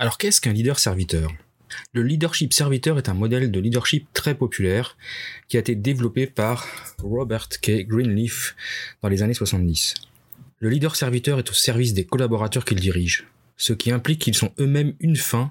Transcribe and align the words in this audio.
Alors 0.00 0.16
qu'est-ce 0.16 0.40
qu'un 0.40 0.52
leader 0.52 0.78
serviteur? 0.78 1.32
Le 1.92 2.04
leadership 2.04 2.52
serviteur 2.52 2.98
est 2.98 3.08
un 3.08 3.14
modèle 3.14 3.50
de 3.50 3.58
leadership 3.58 4.06
très 4.12 4.36
populaire 4.36 4.96
qui 5.48 5.56
a 5.56 5.60
été 5.60 5.74
développé 5.74 6.28
par 6.28 6.68
Robert 7.02 7.48
K. 7.48 7.84
Greenleaf 7.84 8.54
dans 9.02 9.08
les 9.08 9.24
années 9.24 9.34
70. 9.34 9.94
Le 10.60 10.68
leader 10.68 10.94
serviteur 10.94 11.40
est 11.40 11.50
au 11.50 11.52
service 11.52 11.94
des 11.94 12.04
collaborateurs 12.04 12.64
qu'il 12.64 12.78
dirige, 12.78 13.26
ce 13.56 13.72
qui 13.72 13.90
implique 13.90 14.20
qu'ils 14.20 14.36
sont 14.36 14.52
eux-mêmes 14.60 14.94
une 15.00 15.16
fin 15.16 15.50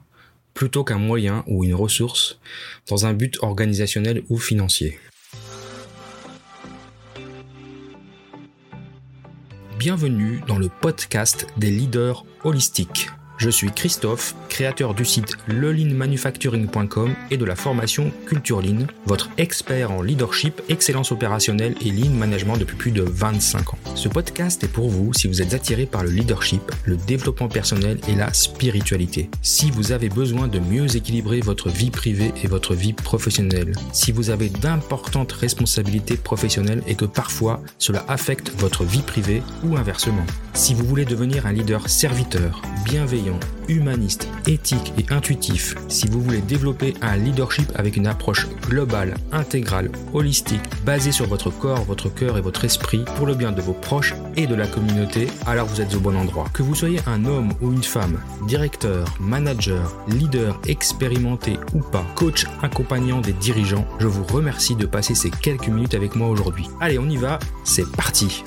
plutôt 0.54 0.86
qu'un 0.86 0.98
moyen 0.98 1.44
ou 1.48 1.66
une 1.66 1.76
ressource 1.76 2.40
dans 2.88 3.06
un 3.06 3.14
but 3.14 3.38
organisationnel 3.42 4.24
ou 4.30 4.38
financier. 4.38 4.98
Bienvenue 9.78 10.40
dans 10.48 10.58
le 10.58 10.70
podcast 10.70 11.48
des 11.58 11.70
leaders 11.70 12.26
holistiques. 12.46 13.10
Je 13.38 13.52
suis 13.52 13.72
Christophe, 13.72 14.36
créateur 14.50 14.96
du 14.96 15.06
site 15.06 15.38
lelinmanufacturing.com 15.48 17.14
et 17.30 17.38
de 17.38 17.46
la 17.46 17.56
formation 17.56 18.12
Culture 18.26 18.64
votre 19.06 19.30
expert 19.38 19.92
en 19.92 20.02
leadership, 20.02 20.62
excellence 20.70 21.12
opérationnelle 21.12 21.76
et 21.86 21.92
lean 21.92 22.10
management 22.10 22.58
depuis 22.58 22.76
plus 22.76 22.92
de 22.92 23.04
25 23.04 23.76
ans. 23.76 23.78
Ce 23.94 24.10
podcast 24.10 24.64
est 24.64 24.68
pour 24.68 24.90
vous 24.90 25.14
si 25.14 25.28
vous 25.28 25.44
êtes 25.44 25.54
attiré 25.54 25.86
par 25.86 26.04
le 26.04 26.10
leadership, 26.10 26.62
le 26.86 26.98
développement 26.98 27.48
personnel 27.48 28.00
et 28.10 28.16
la 28.16 28.34
spiritualité. 28.34 29.30
Si 29.44 29.70
vous 29.70 29.92
avez 29.92 30.10
besoin 30.10 30.48
de 30.48 30.60
mieux 30.60 30.96
équilibrer 30.96 31.40
votre 31.42 31.70
vie 31.70 31.92
privée 31.92 32.34
et 32.44 32.48
votre 32.48 32.74
vie 32.74 32.94
professionnelle. 32.94 33.74
Si 33.94 34.12
vous 34.12 34.32
avez 34.32 34.50
d'importantes 34.50 35.32
responsabilités 35.34 36.18
professionnelles 36.18 36.82
et 36.88 36.96
que 36.96 37.06
parfois 37.06 37.62
cela 37.78 38.04
affecte 38.08 38.52
votre 38.58 38.84
vie 38.84 39.04
privée 39.04 39.44
ou 39.64 39.78
inversement. 39.78 40.26
Si 40.54 40.74
vous 40.74 40.86
voulez 40.86 41.06
devenir 41.06 41.46
un 41.46 41.52
leader 41.52 41.88
serviteur, 41.88 42.64
bienveillant, 42.84 43.27
humaniste, 43.68 44.28
éthique 44.46 44.94
et 44.98 45.12
intuitif, 45.14 45.76
si 45.88 46.08
vous 46.08 46.22
voulez 46.22 46.42
développer 46.42 46.94
un 47.02 47.18
leadership 47.18 47.72
avec 47.76 47.98
une 47.98 48.08
approche 48.08 48.48
globale, 48.68 49.16
intégrale, 49.32 49.92
holistique, 50.14 50.62
basée 50.86 51.12
sur 51.12 51.28
votre 51.28 51.50
corps, 51.50 51.84
votre 51.84 52.10
cœur 52.10 52.38
et 52.38 52.42
votre 52.42 52.66
esprit, 52.66 53.04
pour 53.16 53.26
le 53.26 53.36
bien 53.36 53.52
de 53.52 53.62
vos 53.62 53.74
proches 53.74 54.14
et 54.36 54.48
de 54.48 54.56
la 54.56 54.68
communauté, 54.68 55.28
alors 55.46 55.68
vous 55.68 55.82
êtes 55.82 55.96
au 55.96 56.00
bon 56.00 56.16
endroit. 56.16 56.48
Que 56.54 56.64
vous 56.64 56.76
soyez 56.76 57.00
un 57.08 57.26
homme 57.26 57.54
ou 57.62 57.72
une 57.72 57.84
femme, 57.84 58.20
directeur, 58.48 59.06
manager, 59.20 59.98
leader 60.08 60.60
expérimenté 60.68 61.58
ou 61.74 61.80
pas, 61.80 62.06
coach 62.16 62.46
accompagnant 62.62 63.22
des 63.22 63.34
dirigeants, 63.34 63.86
je 64.00 64.08
vous 64.08 64.24
remercie 64.24 64.76
de 64.76 64.86
passer 64.86 65.16
ces 65.16 65.30
quelques 65.30 65.68
minutes 65.68 65.96
avec 65.96 66.16
moi 66.16 66.30
aujourd'hui. 66.30 66.68
Allez, 66.80 67.00
on 67.00 67.10
y 67.10 67.18
va, 67.18 67.40
c'est 67.64 67.90
parti 67.92 68.44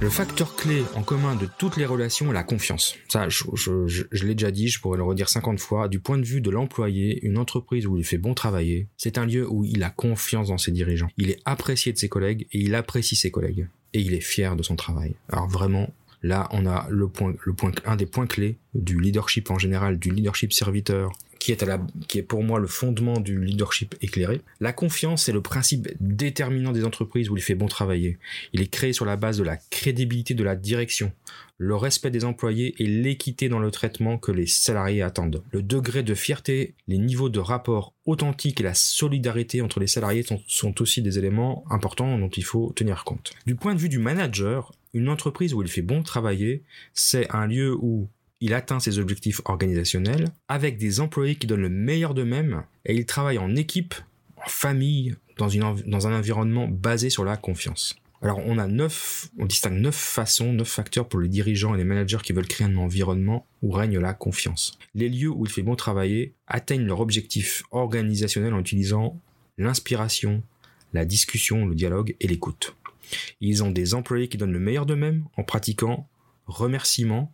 Le 0.00 0.10
facteur 0.10 0.54
clé 0.54 0.84
en 0.94 1.02
commun 1.02 1.34
de 1.34 1.48
toutes 1.58 1.76
les 1.76 1.84
relations 1.84 2.30
est 2.30 2.34
la 2.34 2.44
confiance. 2.44 2.94
Ça, 3.08 3.28
je, 3.28 4.24
l'ai 4.24 4.36
déjà 4.36 4.52
dit, 4.52 4.68
je 4.68 4.80
pourrais 4.80 4.96
le 4.96 5.02
redire 5.02 5.28
50 5.28 5.58
fois. 5.58 5.88
Du 5.88 5.98
point 5.98 6.18
de 6.18 6.24
vue 6.24 6.40
de 6.40 6.50
l'employé, 6.50 7.18
une 7.26 7.36
entreprise 7.36 7.84
où 7.88 7.96
il 7.96 8.04
fait 8.04 8.16
bon 8.16 8.32
travailler, 8.32 8.86
c'est 8.96 9.18
un 9.18 9.26
lieu 9.26 9.44
où 9.50 9.64
il 9.64 9.82
a 9.82 9.90
confiance 9.90 10.48
dans 10.48 10.58
ses 10.58 10.70
dirigeants. 10.70 11.08
Il 11.16 11.30
est 11.30 11.40
apprécié 11.44 11.92
de 11.92 11.98
ses 11.98 12.08
collègues 12.08 12.46
et 12.52 12.60
il 12.60 12.76
apprécie 12.76 13.16
ses 13.16 13.32
collègues. 13.32 13.66
Et 13.92 14.00
il 14.00 14.14
est 14.14 14.20
fier 14.20 14.54
de 14.54 14.62
son 14.62 14.76
travail. 14.76 15.16
Alors 15.30 15.48
vraiment, 15.48 15.92
là, 16.22 16.48
on 16.52 16.64
a 16.64 16.86
le 16.90 17.08
point, 17.08 17.34
le 17.44 17.52
point, 17.52 17.72
un 17.84 17.96
des 17.96 18.06
points 18.06 18.28
clés 18.28 18.56
du 18.74 19.00
leadership 19.00 19.50
en 19.50 19.58
général, 19.58 19.98
du 19.98 20.12
leadership 20.12 20.52
serviteur, 20.52 21.10
qui 21.38 21.52
est, 21.52 22.22
pour 22.22 22.42
moi 22.42 22.58
le 22.58 22.66
fondement 22.66 23.20
du 23.20 23.42
leadership 23.42 23.94
éclairé. 24.00 24.40
La 24.60 24.72
confiance 24.72 25.28
est 25.28 25.32
le 25.32 25.40
principe 25.40 25.88
déterminant 26.00 26.72
des 26.72 26.84
entreprises 26.84 27.30
où 27.30 27.36
il 27.36 27.42
fait 27.42 27.54
bon 27.54 27.66
travailler. 27.66 28.18
Il 28.52 28.60
est 28.60 28.66
créé 28.66 28.92
sur 28.92 29.04
la 29.04 29.16
base 29.16 29.38
de 29.38 29.44
la 29.44 29.56
crédibilité 29.56 30.34
de 30.34 30.44
la 30.44 30.56
direction, 30.56 31.12
le 31.56 31.74
respect 31.74 32.10
des 32.10 32.24
employés 32.24 32.74
et 32.78 32.86
l'équité 32.86 33.48
dans 33.48 33.58
le 33.58 33.70
traitement 33.70 34.18
que 34.18 34.32
les 34.32 34.46
salariés 34.46 35.02
attendent. 35.02 35.42
Le 35.50 35.62
degré 35.62 36.02
de 36.02 36.14
fierté, 36.14 36.74
les 36.86 36.98
niveaux 36.98 37.28
de 37.28 37.40
rapport 37.40 37.94
authentique 38.06 38.60
et 38.60 38.64
la 38.64 38.74
solidarité 38.74 39.60
entre 39.60 39.80
les 39.80 39.86
salariés 39.86 40.24
sont 40.46 40.82
aussi 40.82 41.02
des 41.02 41.18
éléments 41.18 41.64
importants 41.70 42.18
dont 42.18 42.28
il 42.28 42.44
faut 42.44 42.72
tenir 42.74 43.04
compte. 43.04 43.32
Du 43.46 43.56
point 43.56 43.74
de 43.74 43.80
vue 43.80 43.88
du 43.88 43.98
manager, 43.98 44.72
une 44.94 45.08
entreprise 45.08 45.52
où 45.52 45.62
il 45.62 45.68
fait 45.68 45.82
bon 45.82 46.02
travailler, 46.02 46.62
c'est 46.94 47.28
un 47.34 47.46
lieu 47.46 47.74
où 47.74 48.08
il 48.40 48.54
atteint 48.54 48.80
ses 48.80 48.98
objectifs 48.98 49.40
organisationnels 49.44 50.32
avec 50.48 50.78
des 50.78 51.00
employés 51.00 51.36
qui 51.36 51.46
donnent 51.46 51.62
le 51.62 51.68
meilleur 51.68 52.14
d'eux-mêmes 52.14 52.62
et 52.84 52.94
il 52.94 53.06
travaille 53.06 53.38
en 53.38 53.56
équipe, 53.56 53.94
en 54.36 54.48
famille, 54.48 55.16
dans, 55.36 55.48
une, 55.48 55.82
dans 55.86 56.06
un 56.06 56.16
environnement 56.16 56.68
basé 56.68 57.10
sur 57.10 57.24
la 57.24 57.36
confiance. 57.36 57.96
Alors 58.20 58.40
on 58.44 58.58
a 58.58 58.66
neuf, 58.66 59.28
on 59.38 59.46
distingue 59.46 59.78
neuf 59.80 59.94
façons, 59.94 60.52
neuf 60.52 60.68
facteurs 60.68 61.08
pour 61.08 61.20
les 61.20 61.28
dirigeants 61.28 61.74
et 61.74 61.78
les 61.78 61.84
managers 61.84 62.18
qui 62.22 62.32
veulent 62.32 62.48
créer 62.48 62.66
un 62.66 62.76
environnement 62.76 63.46
où 63.62 63.70
règne 63.70 63.98
la 63.98 64.12
confiance. 64.12 64.76
Les 64.94 65.08
lieux 65.08 65.30
où 65.30 65.44
il 65.44 65.52
fait 65.52 65.62
bon 65.62 65.76
travailler 65.76 66.34
atteignent 66.48 66.86
leur 66.86 67.00
objectif 67.00 67.62
organisationnel 67.70 68.54
en 68.54 68.60
utilisant 68.60 69.20
l'inspiration, 69.56 70.42
la 70.92 71.04
discussion, 71.04 71.66
le 71.66 71.76
dialogue 71.76 72.16
et 72.20 72.26
l'écoute. 72.26 72.74
Ils 73.40 73.62
ont 73.62 73.70
des 73.70 73.94
employés 73.94 74.28
qui 74.28 74.36
donnent 74.36 74.52
le 74.52 74.58
meilleur 74.58 74.86
d'eux-mêmes 74.86 75.24
en 75.36 75.44
pratiquant 75.44 76.08
remerciement, 76.46 77.32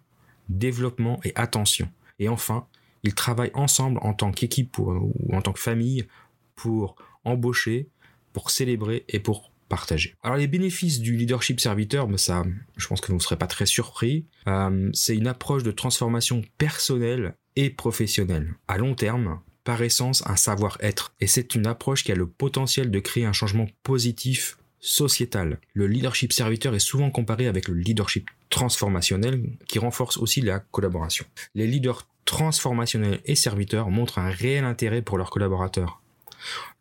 développement 0.49 1.21
et 1.25 1.32
attention. 1.34 1.88
Et 2.19 2.28
enfin, 2.28 2.66
ils 3.03 3.15
travaillent 3.15 3.50
ensemble 3.55 3.99
en 4.03 4.15
tant 4.15 4.32
qu'équipe 4.32 4.78
ou 4.78 5.12
en 5.32 5.43
tant 5.43 5.53
que 5.53 5.60
famille 5.60 6.06
pour 6.55 6.97
embaucher, 7.25 7.88
pour 8.32 8.50
célébrer 8.50 9.04
et 9.09 9.21
pour 9.21 9.50
partager. 9.69 10.15
Alors 10.22 10.37
les 10.37 10.47
bénéfices 10.47 11.00
du 11.00 11.16
leadership 11.16 11.60
serviteur, 11.60 12.09
mais 12.09 12.19
ça, 12.19 12.44
je 12.77 12.87
pense 12.87 13.00
que 13.00 13.09
vous 13.09 13.15
ne 13.15 13.22
serez 13.22 13.37
pas 13.37 13.47
très 13.47 13.66
surpris. 13.66 14.27
Euh, 14.47 14.91
c'est 14.93 15.16
une 15.16 15.27
approche 15.27 15.62
de 15.62 15.71
transformation 15.71 16.43
personnelle 16.59 17.34
et 17.56 17.71
professionnelle. 17.71 18.54
À 18.69 18.78
long 18.78 18.94
terme, 18.94 19.41
par 19.65 19.83
essence, 19.83 20.22
un 20.27 20.37
savoir-être. 20.37 21.15
Et 21.21 21.27
c'est 21.27 21.54
une 21.54 21.66
approche 21.66 22.04
qui 22.04 22.12
a 22.12 22.15
le 22.15 22.27
potentiel 22.27 22.91
de 22.91 22.99
créer 23.00 23.25
un 23.25 23.33
changement 23.33 23.66
positif 23.83 24.59
sociétal. 24.84 25.59
Le 25.72 25.87
leadership 25.87 26.33
serviteur 26.33 26.75
est 26.75 26.78
souvent 26.78 27.11
comparé 27.11 27.49
avec 27.49 27.69
le 27.69 27.75
leadership 27.75 28.31
transformationnel 28.50 29.43
qui 29.67 29.78
renforce 29.78 30.19
aussi 30.19 30.43
la 30.43 30.61
collaboration. 30.61 31.25
Les 31.55 31.67
leaders 31.67 32.06
transformationnels 32.27 33.21
et 33.25 33.34
serviteurs 33.34 33.89
montrent 33.89 34.19
un 34.19 34.28
réel 34.28 34.65
intérêt 34.65 35.00
pour 35.00 35.17
leurs 35.17 35.31
collaborateurs. 35.31 36.03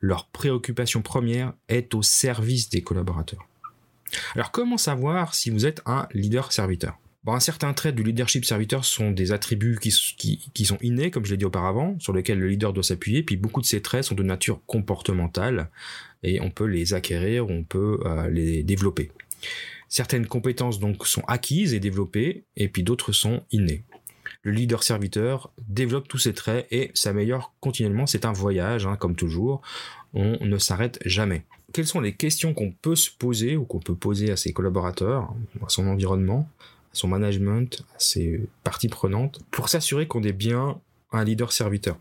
Leur 0.02 0.28
préoccupation 0.28 1.02
première 1.02 1.54
est 1.70 1.94
au 1.94 2.02
service 2.02 2.70
des 2.70 2.82
collaborateurs. 2.82 3.48
Alors 4.36 4.52
comment 4.52 4.78
savoir 4.78 5.34
si 5.34 5.50
vous 5.50 5.66
êtes 5.66 5.82
un 5.86 6.08
leader 6.14 6.52
serviteur? 6.52 6.98
Bon, 7.24 7.34
un 7.34 7.40
certain 7.40 7.74
trait 7.74 7.94
du 7.94 8.04
leadership 8.04 8.44
serviteur 8.44 8.84
sont 8.84 9.12
des 9.12 9.32
attributs 9.32 9.80
qui, 9.80 10.66
sont 10.66 10.78
innés, 10.82 11.10
comme 11.10 11.24
je 11.24 11.32
l'ai 11.32 11.38
dit 11.38 11.46
auparavant, 11.46 11.98
sur 12.00 12.12
lesquels 12.12 12.38
le 12.38 12.50
leader 12.50 12.74
doit 12.74 12.84
s'appuyer, 12.84 13.24
puis 13.24 13.38
beaucoup 13.38 13.62
de 13.62 13.66
ces 13.66 13.82
traits 13.82 14.04
sont 14.04 14.16
de 14.16 14.24
nature 14.24 14.60
comportementale, 14.66 15.70
et 16.24 16.42
on 16.42 16.52
peut 16.52 16.66
les 16.66 16.94
acquérir, 16.94 17.50
on 17.50 17.64
peut 17.64 18.00
euh, 18.06 18.30
les 18.30 18.64
développer. 18.64 19.12
Certaines 19.88 20.28
compétences 20.28 20.80
donc 20.80 21.08
sont 21.08 21.24
acquises 21.28 21.74
et 21.74 21.80
développées, 21.80 22.44
et 22.58 22.68
puis 22.68 22.84
d'autres 22.84 23.14
sont 23.14 23.44
innées. 23.52 23.84
Le 24.42 24.52
leader 24.52 24.84
serviteur 24.84 25.50
développe 25.70 26.10
tous 26.10 26.18
ces 26.18 26.34
traits 26.34 26.68
et 26.72 26.92
s'améliore 26.94 27.54
continuellement. 27.62 28.06
C'est 28.06 28.26
un 28.26 28.34
voyage, 28.34 28.86
hein, 28.86 28.98
comme 28.98 29.16
toujours. 29.16 29.62
On 30.14 30.38
ne 30.46 30.58
s'arrête 30.58 31.00
jamais. 31.06 31.46
Quelles 31.72 31.88
sont 31.88 32.02
les 32.02 32.14
questions 32.14 32.54
qu'on 32.54 32.72
peut 32.72 32.98
se 32.98 33.10
poser 33.10 33.56
ou 33.56 33.64
qu'on 33.64 33.80
peut 33.80 33.96
poser 33.96 34.32
à 34.32 34.36
ses 34.36 34.52
collaborateurs, 34.52 35.34
à 35.66 35.70
son 35.70 35.88
environnement? 35.88 36.50
Son 36.94 37.08
management, 37.08 37.84
à 37.96 38.00
ses 38.00 38.42
parties 38.64 38.88
prenantes, 38.88 39.42
pour 39.52 39.70
s'assurer 39.70 40.08
qu'on 40.08 40.24
est 40.24 40.34
bien 40.34 40.80
un 41.12 41.24
leader 41.24 41.52
serviteur. 41.52 41.98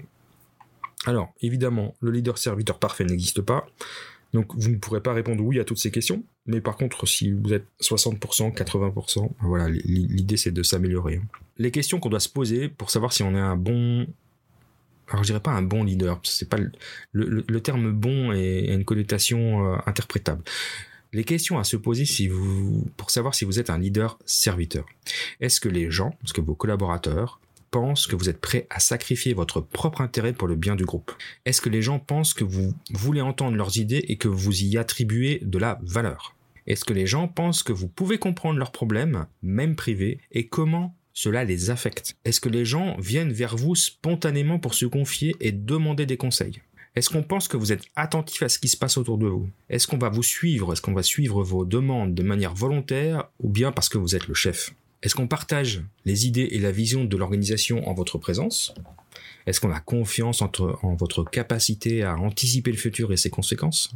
Alors, 1.07 1.33
évidemment, 1.41 1.95
le 2.01 2.11
leader 2.11 2.39
serviteur 2.39 2.79
parfait 2.79 3.05
n'existe 3.05 3.41
pas. 3.41 3.67
Donc, 4.33 4.55
vous 4.55 4.71
ne 4.71 4.77
pourrez 4.77 5.01
pas 5.01 5.13
répondre 5.13 5.43
oui 5.43 5.59
à 5.59 5.65
toutes 5.65 5.79
ces 5.79 5.91
questions. 5.91 6.25
Mais 6.47 6.61
par 6.61 6.77
contre, 6.77 7.07
si 7.07 7.33
vous 7.33 7.53
êtes 7.53 7.67
60%, 7.81 8.55
80%, 8.55 9.31
voilà, 9.41 9.69
l'idée 9.69 10.37
c'est 10.37 10.51
de 10.51 10.63
s'améliorer. 10.63 11.21
Les 11.59 11.71
questions 11.71 12.01
qu'on 12.01 12.09
doit 12.09 12.21
se 12.21 12.29
poser 12.29 12.69
pour 12.69 12.91
savoir 12.91 13.13
si 13.13 13.23
on 13.23 13.35
est 13.35 13.41
un 13.41 13.57
bon 13.57 14.07
alors 15.09 15.25
je 15.25 15.29
dirais 15.29 15.41
pas 15.41 15.51
un 15.51 15.63
bon 15.63 15.85
leader, 15.85 16.21
c'est 16.23 16.49
pas 16.49 16.57
le, 17.13 17.61
terme 17.61 17.93
bon 17.93 18.33
est, 18.33 18.73
une 18.73 18.85
connotation 18.85 19.75
euh, 19.75 19.77
interprétable. 19.85 20.43
Les 21.15 21.25
questions 21.25 21.59
à 21.59 21.65
se 21.65 21.77
poser 21.77 22.05
pour 22.97 23.11
savoir 23.11 23.35
si 23.35 23.45
vous 23.45 23.59
êtes 23.59 23.69
un 23.69 23.79
leader 23.79 24.19
serviteur. 24.25 24.87
Est-ce 25.41 25.61
que 25.61 25.69
les 25.69 25.91
gens, 25.91 26.17
est-ce 26.25 26.33
que 26.33 26.41
vos 26.41 26.55
collaborateurs 26.55 27.39
pensent 27.71 28.07
que 28.07 28.17
vous 28.17 28.31
êtes 28.31 28.41
prêt 28.41 28.67
à 28.71 28.81
sacrifier 28.81 29.35
votre 29.35 29.61
propre 29.61 30.01
intérêt 30.01 30.33
pour 30.33 30.49
le 30.49 30.57
bien 30.57 30.75
du 30.75 30.87
groupe? 30.87 31.13
Est-ce 31.45 31.61
que 31.61 31.69
les 31.69 31.83
gens 31.83 31.99
pensent 31.99 32.33
que 32.33 32.45
vous 32.45 32.73
voulez 32.93 33.21
entendre 33.21 33.59
leurs 33.59 33.77
idées 33.77 34.07
et 34.09 34.17
que 34.17 34.29
vous 34.29 34.63
y 34.63 34.79
attribuez 34.79 35.41
de 35.43 35.59
la 35.59 35.79
valeur? 35.83 36.35
Est-ce 36.67 36.87
que 36.87 36.95
les 36.95 37.07
gens 37.07 37.29
pensent 37.29 37.63
que 37.63 37.75
vous 37.75 37.89
pouvez 37.89 38.17
comprendre 38.17 38.59
leurs 38.59 38.73
problèmes, 38.73 39.27
même 39.43 39.77
privés, 39.77 40.19
et 40.31 40.47
comment 40.47 40.97
cela 41.13 41.45
les 41.45 41.69
affecte? 41.69 42.17
Est-ce 42.25 42.41
que 42.41 42.49
les 42.49 42.65
gens 42.65 42.97
viennent 42.99 43.33
vers 43.33 43.57
vous 43.59 43.75
spontanément 43.75 44.59
pour 44.59 44.73
se 44.73 44.87
confier 44.87 45.37
et 45.41 45.53
demander 45.53 46.07
des 46.07 46.17
conseils? 46.17 46.63
Est-ce 46.95 47.09
qu'on 47.09 47.23
pense 47.23 47.49
que 47.49 47.57
vous 47.57 47.73
êtes 47.73 47.85
attentif 47.97 48.43
à 48.43 48.49
ce 48.49 48.59
qui 48.59 48.69
se 48.69 48.77
passe 48.77 48.99
autour 48.99 49.17
de 49.17 49.27
vous? 49.27 49.49
Est-ce 49.71 49.87
qu'on 49.87 49.99
va 49.99 50.11
vous 50.11 50.23
suivre? 50.23 50.73
Est-ce 50.73 50.83
qu'on 50.83 50.93
va 50.93 51.03
suivre 51.03 51.43
vos 51.43 51.65
demandes 51.65 52.15
de 52.15 52.23
manière 52.23 52.55
volontaire 52.55 53.29
ou 53.41 53.49
bien 53.49 53.73
parce 53.73 53.89
que 53.89 53.97
vous 53.97 54.15
êtes 54.15 54.29
le 54.29 54.35
chef? 54.35 54.75
Est-ce 55.03 55.15
qu'on 55.15 55.27
partage 55.27 55.83
les 56.05 56.27
idées 56.27 56.49
et 56.53 56.59
la 56.59 56.71
vision 56.71 57.05
de 57.05 57.17
l'organisation 57.17 57.89
en 57.89 57.95
votre 57.95 58.19
présence? 58.19 58.75
Est-ce 59.47 59.61
qu'on 59.61 59.73
a 59.73 59.81
confiance 59.81 60.43
en 60.43 60.95
votre 60.95 61.25
capacité 61.25 62.03
à 62.05 62.17
anticiper 62.17 62.71
le 62.71 62.77
futur 62.77 63.13
et 63.13 63.17
ses 63.17 63.31
conséquences? 63.31 63.93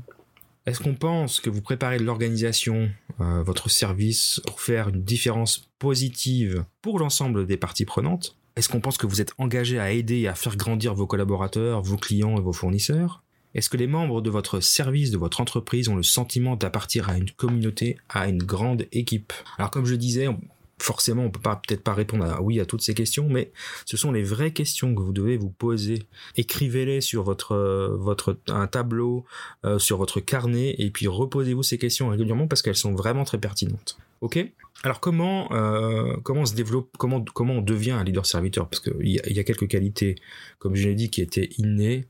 Est-ce 0.64 0.80
qu'on 0.80 0.94
pense 0.94 1.38
que 1.38 1.48
vous 1.48 1.62
préparez 1.62 2.00
l'organisation, 2.00 2.90
euh, 3.20 3.42
votre 3.44 3.70
service, 3.70 4.40
pour 4.46 4.60
faire 4.60 4.88
une 4.88 5.04
différence 5.04 5.70
positive 5.78 6.64
pour 6.82 6.98
l'ensemble 6.98 7.46
des 7.46 7.56
parties 7.56 7.84
prenantes? 7.84 8.36
Est-ce 8.56 8.70
qu'on 8.70 8.80
pense 8.80 8.96
que 8.96 9.06
vous 9.06 9.20
êtes 9.20 9.34
engagé 9.36 9.78
à 9.78 9.92
aider 9.92 10.20
et 10.20 10.28
à 10.28 10.34
faire 10.34 10.56
grandir 10.56 10.94
vos 10.94 11.06
collaborateurs, 11.06 11.82
vos 11.82 11.98
clients 11.98 12.38
et 12.38 12.40
vos 12.40 12.54
fournisseurs? 12.54 13.22
Est-ce 13.54 13.68
que 13.68 13.76
les 13.76 13.86
membres 13.86 14.22
de 14.22 14.30
votre 14.30 14.60
service, 14.60 15.10
de 15.10 15.18
votre 15.18 15.42
entreprise 15.42 15.88
ont 15.88 15.94
le 15.94 16.02
sentiment 16.02 16.56
d'appartenir 16.56 17.10
à 17.10 17.18
une 17.18 17.30
communauté, 17.30 17.98
à 18.08 18.28
une 18.28 18.42
grande 18.42 18.86
équipe? 18.92 19.34
Alors 19.58 19.70
comme 19.70 19.84
je 19.84 19.94
disais, 19.94 20.28
forcément, 20.78 21.24
on 21.24 21.30
peut 21.30 21.40
peut-être 21.40 21.82
pas 21.82 21.94
répondre 21.94 22.24
à 22.24 22.42
oui 22.42 22.60
à 22.60 22.66
toutes 22.66 22.82
ces 22.82 22.94
questions, 22.94 23.28
mais 23.28 23.52
ce 23.84 23.96
sont 23.96 24.12
les 24.12 24.22
vraies 24.22 24.52
questions 24.52 24.94
que 24.94 25.00
vous 25.00 25.12
devez 25.12 25.36
vous 25.36 25.50
poser. 25.50 26.02
Écrivez-les 26.36 27.00
sur 27.00 27.22
votre 27.22 27.52
euh, 27.52 28.34
un 28.48 28.66
tableau, 28.66 29.24
euh, 29.64 29.78
sur 29.78 29.96
votre 29.96 30.20
carnet, 30.20 30.74
et 30.78 30.90
puis 30.90 31.06
reposez-vous 31.06 31.62
ces 31.62 31.78
questions 31.78 32.08
régulièrement 32.08 32.46
parce 32.46 32.62
qu'elles 32.62 32.76
sont 32.76 32.94
vraiment 32.94 33.24
très 33.24 33.38
pertinentes. 33.38 33.98
Ok? 34.20 34.38
Alors 34.82 35.00
comment 35.00 35.50
euh, 35.52 36.16
comment 36.22 36.42
on 36.42 36.46
se 36.46 36.54
développe 36.54 36.90
comment 36.98 37.24
on 37.38 37.62
devient 37.62 37.92
un 37.92 38.04
leader 38.04 38.26
serviteur? 38.26 38.68
Parce 38.68 38.80
qu'il 38.80 39.06
y, 39.06 39.20
y 39.32 39.38
a 39.38 39.44
quelques 39.44 39.68
qualités 39.68 40.16
comme 40.58 40.74
je 40.74 40.88
l'ai 40.88 40.94
dit 40.94 41.10
qui 41.10 41.22
étaient 41.22 41.50
innées 41.58 42.06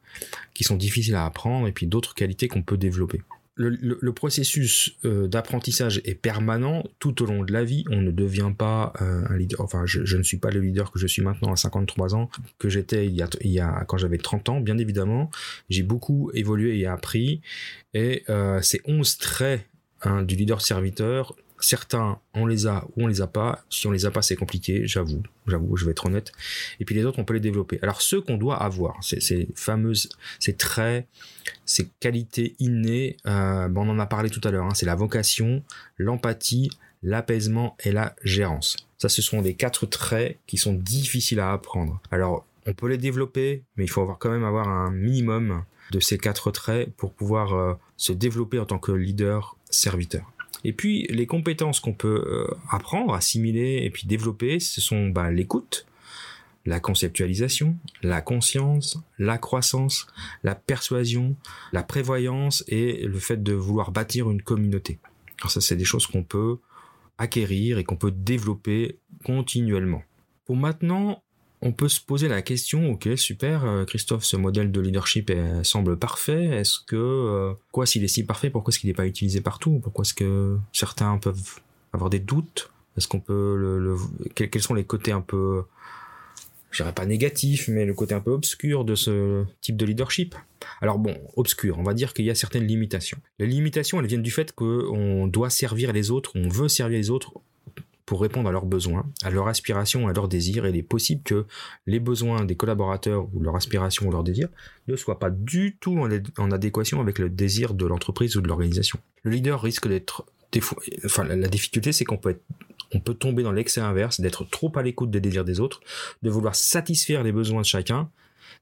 qui 0.55 0.65
sont 0.65 0.77
difficiles 0.77 1.15
à 1.15 1.25
apprendre 1.25 1.69
et 1.69 1.73
puis 1.73 1.87
d'autres 1.87 2.15
qualités 2.15 2.49
qu'on 2.49 2.63
peut 2.63 2.77
développer. 2.77 3.23
Le, 3.59 4.13
processus 4.13 4.97
euh, 5.07 5.27
d'apprentissage 5.29 6.03
est 6.05 6.15
permanent 6.15 6.85
tout 6.99 7.23
au 7.23 7.27
long 7.27 7.43
de 7.43 7.53
la 7.55 7.65
vie. 7.65 7.85
On 7.91 8.03
ne 8.03 8.11
devient 8.11 8.53
pas 8.57 8.93
euh, 9.01 9.25
un 9.31 9.37
leader. 9.39 9.63
Enfin, 9.63 9.87
je, 9.87 10.17
ne 10.17 10.23
suis 10.23 10.37
pas 10.37 10.51
le 10.51 10.61
leader 10.61 10.93
que 10.93 10.99
je 10.99 11.07
suis 11.07 11.23
maintenant 11.23 11.53
à 11.53 11.57
53 11.57 12.15
ans, 12.15 12.29
que 12.59 12.69
j'étais 12.69 13.07
il 13.07 13.27
quand 13.89 13.97
j'avais 13.97 14.19
30 14.19 14.51
ans. 14.51 14.61
Bien 14.61 14.77
évidemment, 14.77 15.31
j'ai 15.71 15.83
beaucoup 15.83 16.31
évolué 16.35 16.79
et 16.79 16.87
appris. 16.87 17.41
Et 17.95 18.25
euh, 18.29 18.61
ces 18.61 18.83
11 18.85 19.17
traits 19.17 19.67
hein, 20.03 20.23
du 20.23 20.37
leader 20.37 20.61
serviteur 20.61 21.35
Certains, 21.61 22.19
on 22.35 22.47
les 22.47 22.67
a 22.67 22.85
ou 22.97 23.05
on 23.05 23.07
les 23.07 23.21
a 23.21 23.27
pas. 23.27 23.65
Si 23.71 23.87
on 23.87 23.91
les 23.91 24.07
a 24.07 24.11
pas, 24.11 24.23
c'est 24.23 24.37
compliqué, 24.37 24.87
j'avoue. 24.87 25.23
J'avoue, 25.47 25.77
je 25.77 25.85
vais 25.85 25.93
être 25.93 26.07
honnête. 26.07 26.33
Et 26.81 26.85
puis 26.85 26.95
les 26.95 27.05
autres, 27.05 27.19
on 27.19 27.25
peut 27.25 27.35
les 27.35 27.41
développer. 27.41 27.79
Alors 27.83 28.03
ceux 28.03 28.21
qu'on 28.21 28.37
doit 28.37 28.57
avoir, 28.57 29.03
ces, 29.03 29.49
fameuses, 29.55 30.11
ces 30.39 30.55
traits, 30.55 31.07
ces 31.65 31.89
qualités 32.01 32.57
innées, 32.59 33.17
euh, 33.27 33.69
ben, 33.69 33.83
on 33.83 33.89
en 33.89 33.99
a 33.99 34.07
parlé 34.07 34.31
tout 34.31 34.41
à 34.45 34.51
l'heure. 34.51 34.67
Hein. 34.67 34.75
c'est 34.75 34.87
la 34.87 34.95
vocation, 34.95 35.63
l'empathie, 35.99 36.71
l'apaisement 37.03 37.77
et 37.85 37.93
la 37.93 38.15
gérance. 38.23 38.77
Ça, 38.99 39.09
ce 39.09 39.23
sont 39.23 39.41
les 39.41 39.55
quatre 39.55 39.87
traits 39.87 40.39
qui 40.47 40.57
sont 40.57 40.73
difficiles 40.73 41.41
à 41.41 41.53
apprendre. 41.53 42.01
Alors, 42.11 42.47
on 42.67 42.73
peut 42.73 42.89
les 42.89 42.99
développer, 42.99 43.63
mais 43.77 43.85
il 43.85 43.89
faut 43.89 44.01
avoir 44.01 44.19
quand 44.19 44.31
même 44.31 44.45
avoir 44.45 44.69
un 44.69 44.91
minimum 44.91 45.63
de 45.93 46.01
ces 46.01 46.19
quatre 46.19 46.51
traits 46.51 46.93
pour 46.97 47.13
pouvoir 47.13 47.55
euh, 47.55 47.75
se 47.97 48.13
développer 48.13 48.59
en 48.59 48.67
tant 48.67 48.79
que 48.79 48.93
leader 48.93 49.57
serviteur. 49.71 50.33
Et 50.67 50.73
puis 50.73 51.07
les 51.11 51.27
compétences 51.27 51.79
qu'on 51.79 51.93
peut 51.93 52.25
euh, 52.27 52.53
apprendre, 52.71 53.15
assimiler 53.15 53.83
et 53.85 53.91
puis 53.91 54.09
développer, 54.09 54.59
ce 54.59 54.81
sont 54.81 55.11
bah, 55.11 55.31
l'écoute, 55.31 55.87
la 56.65 56.81
conceptualisation, 56.81 57.77
la 58.03 58.21
conscience, 58.21 58.99
la 59.21 59.39
croissance, 59.39 60.09
la 60.43 60.57
persuasion, 60.57 61.37
la 61.73 61.85
prévoyance 61.85 62.65
et 62.67 63.07
le 63.07 63.19
fait 63.21 63.41
de 63.45 63.53
vouloir 63.53 63.93
bâtir 63.93 64.29
une 64.29 64.43
communauté. 64.43 64.99
Alors 65.39 65.53
ça, 65.53 65.61
c'est 65.61 65.77
des 65.77 65.85
choses 65.85 66.09
qu'on 66.09 66.25
peut 66.25 66.59
acquérir 67.17 67.79
et 67.79 67.85
qu'on 67.85 67.95
peut 67.95 68.11
développer 68.11 68.99
continuellement. 69.25 70.03
Pour 70.47 70.57
maintenant 70.57 71.23
on 71.67 71.73
peut 71.73 71.89
se 71.89 72.01
poser 72.01 72.29
la 72.29 72.43
question, 72.43 72.93
ok, 72.93 73.09
super, 73.17 73.65
euh, 73.65 73.85
Christophe, 73.85 74.25
ce 74.25 74.37
modèle 74.37 74.71
de 74.71 74.81
leadership 74.81 75.33
semble 75.65 75.99
parfait. 75.99 76.45
Est-ce 76.45 76.79
que, 76.79 76.97
euh, 76.97 77.55
quoi, 77.73 77.87
s'il 77.87 78.05
est 78.05 78.09
si 78.09 78.25
parfait, 78.25 78.51
pourquoi 78.51 78.71
est-ce 78.71 78.79
qu'il 78.79 78.89
n'est 78.89 78.95
pas 78.95 79.07
utilisé 79.07 79.41
partout? 79.41 79.81
Pourquoi 79.83 80.05
est-ce 80.05 80.15
que 80.15 80.57
certains 80.73 81.19
peuvent 81.19 81.61
avoir 81.93 82.09
des 82.09 82.21
doutes? 82.21 82.71
Est-ce 82.97 83.09
qu'on 83.09 83.21
peut 83.21 83.57
le, 83.57 83.97
quels, 84.35 84.63
sont 84.63 84.75
les 84.75 84.85
côtés 84.85 85.13
un 85.13 85.21
peu, 85.21 85.65
je 86.71 86.83
dirais 86.83 86.95
pas 86.95 87.05
négatifs, 87.05 87.69
mais 87.69 87.85
le 87.85 87.95
côté 87.95 88.15
un 88.15 88.21
peu 88.21 88.31
obscur 88.31 88.85
de 88.85 88.95
ce 88.95 89.45
type 89.61 89.77
de 89.77 89.85
leadership? 89.85 90.35
Alors 90.81 90.99
bon, 90.99 91.17
obscur, 91.37 91.79
on 91.79 91.83
va 91.83 91.95
dire 91.95 92.15
qu'il 92.15 92.25
y 92.25 92.31
a 92.31 92.35
certaines 92.35 92.67
limitations. 92.67 93.19
Les 93.39 93.47
limitations, 93.47 94.01
elles 94.01 94.07
viennent 94.07 94.23
du 94.23 94.31
fait 94.31 94.53
qu'on 94.53 95.27
doit 95.27 95.51
servir 95.51 95.93
les 95.93 96.11
autres, 96.11 96.33
on 96.37 96.49
veut 96.49 96.69
servir 96.69 96.97
les 96.97 97.11
autres 97.11 97.33
pour 98.07 98.23
répondre 98.23 98.49
à 98.49 98.53
leurs 98.53 98.67
besoins, 98.67 99.05
à 99.23 99.31
leurs 99.31 99.49
aspirations, 99.49 100.09
à 100.09 100.13
leurs 100.13 100.29
désirs. 100.29 100.67
Il 100.67 100.77
est 100.77 100.83
possible 100.83 101.23
que 101.25 101.45
les 101.87 102.01
besoins 102.01 102.45
des 102.45 102.55
collaborateurs 102.55 103.29
ou 103.35 103.41
leurs 103.41 103.57
aspirations 103.57 104.07
ou 104.07 104.13
leurs 104.13 104.25
désirs 104.25 104.49
ne 104.87 104.97
soient 104.97 105.19
pas 105.19 105.31
du 105.31 105.77
tout 105.81 105.99
en 106.39 106.51
adéquation 106.53 107.01
avec 107.01 107.19
le 107.19 107.29
désir 107.29 107.75
de 107.75 107.85
l'entreprise 107.85 108.37
ou 108.37 108.41
de 108.41 108.49
l'organisation. 108.49 109.01
Le 109.25 109.33
leader 109.33 109.61
risque 109.61 109.89
d'être 109.89 110.25
enfin 111.05 111.25
la 111.25 111.49
difficulté 111.49 111.93
c'est 111.93 112.05
qu'on 112.05 112.17
peut 112.17 112.39
on 112.95 113.01
peut 113.01 113.15
tomber 113.15 113.43
dans 113.43 113.53
l'excès 113.53 113.81
inverse, 113.81 114.21
d'être 114.21 114.45
trop 114.49 114.73
à 114.77 114.83
l'écoute 114.83 115.11
des 115.11 115.21
désirs 115.21 115.45
des 115.45 115.59
autres, 115.59 115.81
de 116.23 116.31
vouloir 116.31 116.55
satisfaire 116.55 117.25
les 117.25 117.33
besoins 117.33 117.63
de 117.63 117.67
chacun 117.67 118.09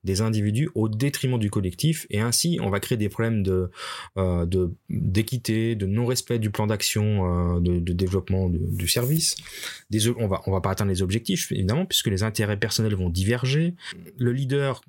des 0.05 0.21
individus 0.21 0.69
au 0.75 0.89
détriment 0.89 1.39
du 1.39 1.51
collectif 1.51 2.07
et 2.11 2.21
ainsi 2.21 2.59
on 2.63 2.71
va 2.71 2.81
créer 2.81 2.99
des 2.99 3.09
problèmes 3.09 3.43
de 3.43 3.71
euh, 4.17 4.47
d'équité, 4.89 5.75
de, 5.75 5.87
non-respect 5.87 6.39
du 6.39 6.51
plan 6.51 6.67
d'action, 6.67 7.57
euh, 7.57 7.61
de, 7.61 7.93
développement 7.93 8.49
du 8.51 8.89
service. 8.89 9.37
Des, 9.91 10.09
on 10.09 10.27
va 10.27 10.41
on 10.47 10.53
va 10.53 10.61
pas 10.61 10.71
atteindre 10.71 10.91
les 10.91 11.03
objectifs 11.03 11.53
évidemment 11.53 11.87
puisque 11.87 12.09
les 12.09 12.23
intérêts 12.23 12.59
personnels 12.59 12.95
vont 12.95 13.11
diverger. 13.11 13.75
Le 14.19 14.33
leader 14.33 14.81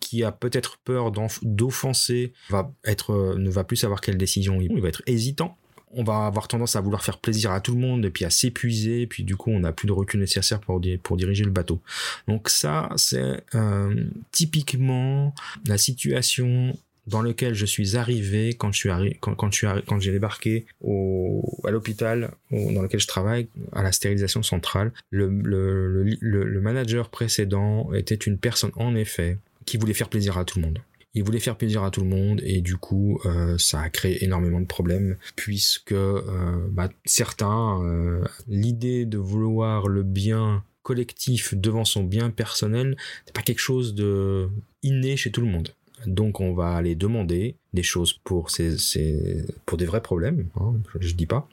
qui 0.00 0.24
a 0.24 0.32
peut-être 0.32 0.78
peur 0.78 1.12
d'offenser 1.42 2.32
va 2.48 2.72
être 2.84 3.10
euh, 3.10 3.36
ne 3.36 3.50
va 3.50 3.64
plus 3.64 3.76
savoir 3.76 4.00
quelle 4.00 4.16
décision 4.16 4.58
il 4.60 4.80
va 4.80 4.88
être 4.88 5.02
hésitant 5.06 5.57
on 5.92 6.04
va 6.04 6.26
avoir 6.26 6.48
tendance 6.48 6.76
à 6.76 6.80
vouloir 6.80 7.02
faire 7.02 7.18
plaisir 7.18 7.52
à 7.52 7.60
tout 7.60 7.74
le 7.74 7.80
monde 7.80 8.04
et 8.04 8.10
puis 8.10 8.24
à 8.24 8.30
s'épuiser, 8.30 9.06
puis 9.06 9.24
du 9.24 9.36
coup 9.36 9.50
on 9.50 9.60
n'a 9.60 9.72
plus 9.72 9.86
de 9.86 9.92
recul 9.92 10.20
nécessaire 10.20 10.60
pour, 10.60 10.80
pour 11.02 11.16
diriger 11.16 11.44
le 11.44 11.50
bateau. 11.50 11.80
Donc 12.26 12.48
ça, 12.48 12.90
c'est 12.96 13.42
euh, 13.54 14.04
typiquement 14.32 15.34
la 15.66 15.78
situation 15.78 16.76
dans 17.06 17.22
laquelle 17.22 17.54
je 17.54 17.64
suis 17.64 17.96
arrivé 17.96 18.52
quand 18.54 18.70
je 18.70 18.78
suis 18.78 19.16
quand, 19.20 19.34
quand 19.34 19.50
quand 19.86 19.98
j'ai 19.98 20.12
débarqué 20.12 20.66
au, 20.82 21.58
à 21.64 21.70
l'hôpital 21.70 22.32
dans 22.50 22.82
lequel 22.82 23.00
je 23.00 23.06
travaille 23.06 23.48
à 23.72 23.82
la 23.82 23.92
stérilisation 23.92 24.42
centrale 24.42 24.92
le, 25.10 25.28
le, 25.28 26.04
le, 26.20 26.44
le 26.44 26.60
manager 26.60 27.08
précédent 27.08 27.90
était 27.94 28.14
une 28.14 28.36
personne 28.36 28.72
en 28.76 28.94
effet 28.94 29.38
qui 29.64 29.78
voulait 29.78 29.94
faire 29.94 30.10
plaisir 30.10 30.36
à 30.36 30.44
tout 30.44 30.58
le 30.58 30.66
monde 30.66 30.80
il 31.18 31.24
voulait 31.24 31.40
faire 31.40 31.56
plaisir 31.56 31.82
à 31.82 31.90
tout 31.90 32.00
le 32.00 32.06
monde 32.06 32.40
et 32.44 32.60
du 32.60 32.76
coup 32.76 33.20
euh, 33.26 33.58
ça 33.58 33.80
a 33.80 33.90
créé 33.90 34.24
énormément 34.24 34.60
de 34.60 34.66
problèmes 34.66 35.16
puisque 35.34 35.92
euh, 35.92 36.68
bah, 36.70 36.88
certains 37.04 37.82
euh, 37.82 38.24
l'idée 38.46 39.04
de 39.04 39.18
vouloir 39.18 39.88
le 39.88 40.04
bien 40.04 40.62
collectif 40.82 41.54
devant 41.54 41.84
son 41.84 42.04
bien 42.04 42.30
personnel 42.30 42.96
n'est 43.26 43.32
pas 43.32 43.42
quelque 43.42 43.58
chose 43.58 43.94
de 43.94 44.48
inné 44.84 45.16
chez 45.16 45.32
tout 45.32 45.40
le 45.40 45.48
monde. 45.48 45.74
Donc 46.06 46.40
on 46.40 46.52
va 46.52 46.74
aller 46.74 46.94
demander 46.94 47.56
des 47.74 47.82
choses 47.82 48.14
pour 48.24 48.48
des 48.56 49.86
vrais 49.86 50.00
problèmes, 50.00 50.46
hein, 50.58 50.74
je, 51.00 51.14
dis 51.14 51.26
pas. 51.26 51.48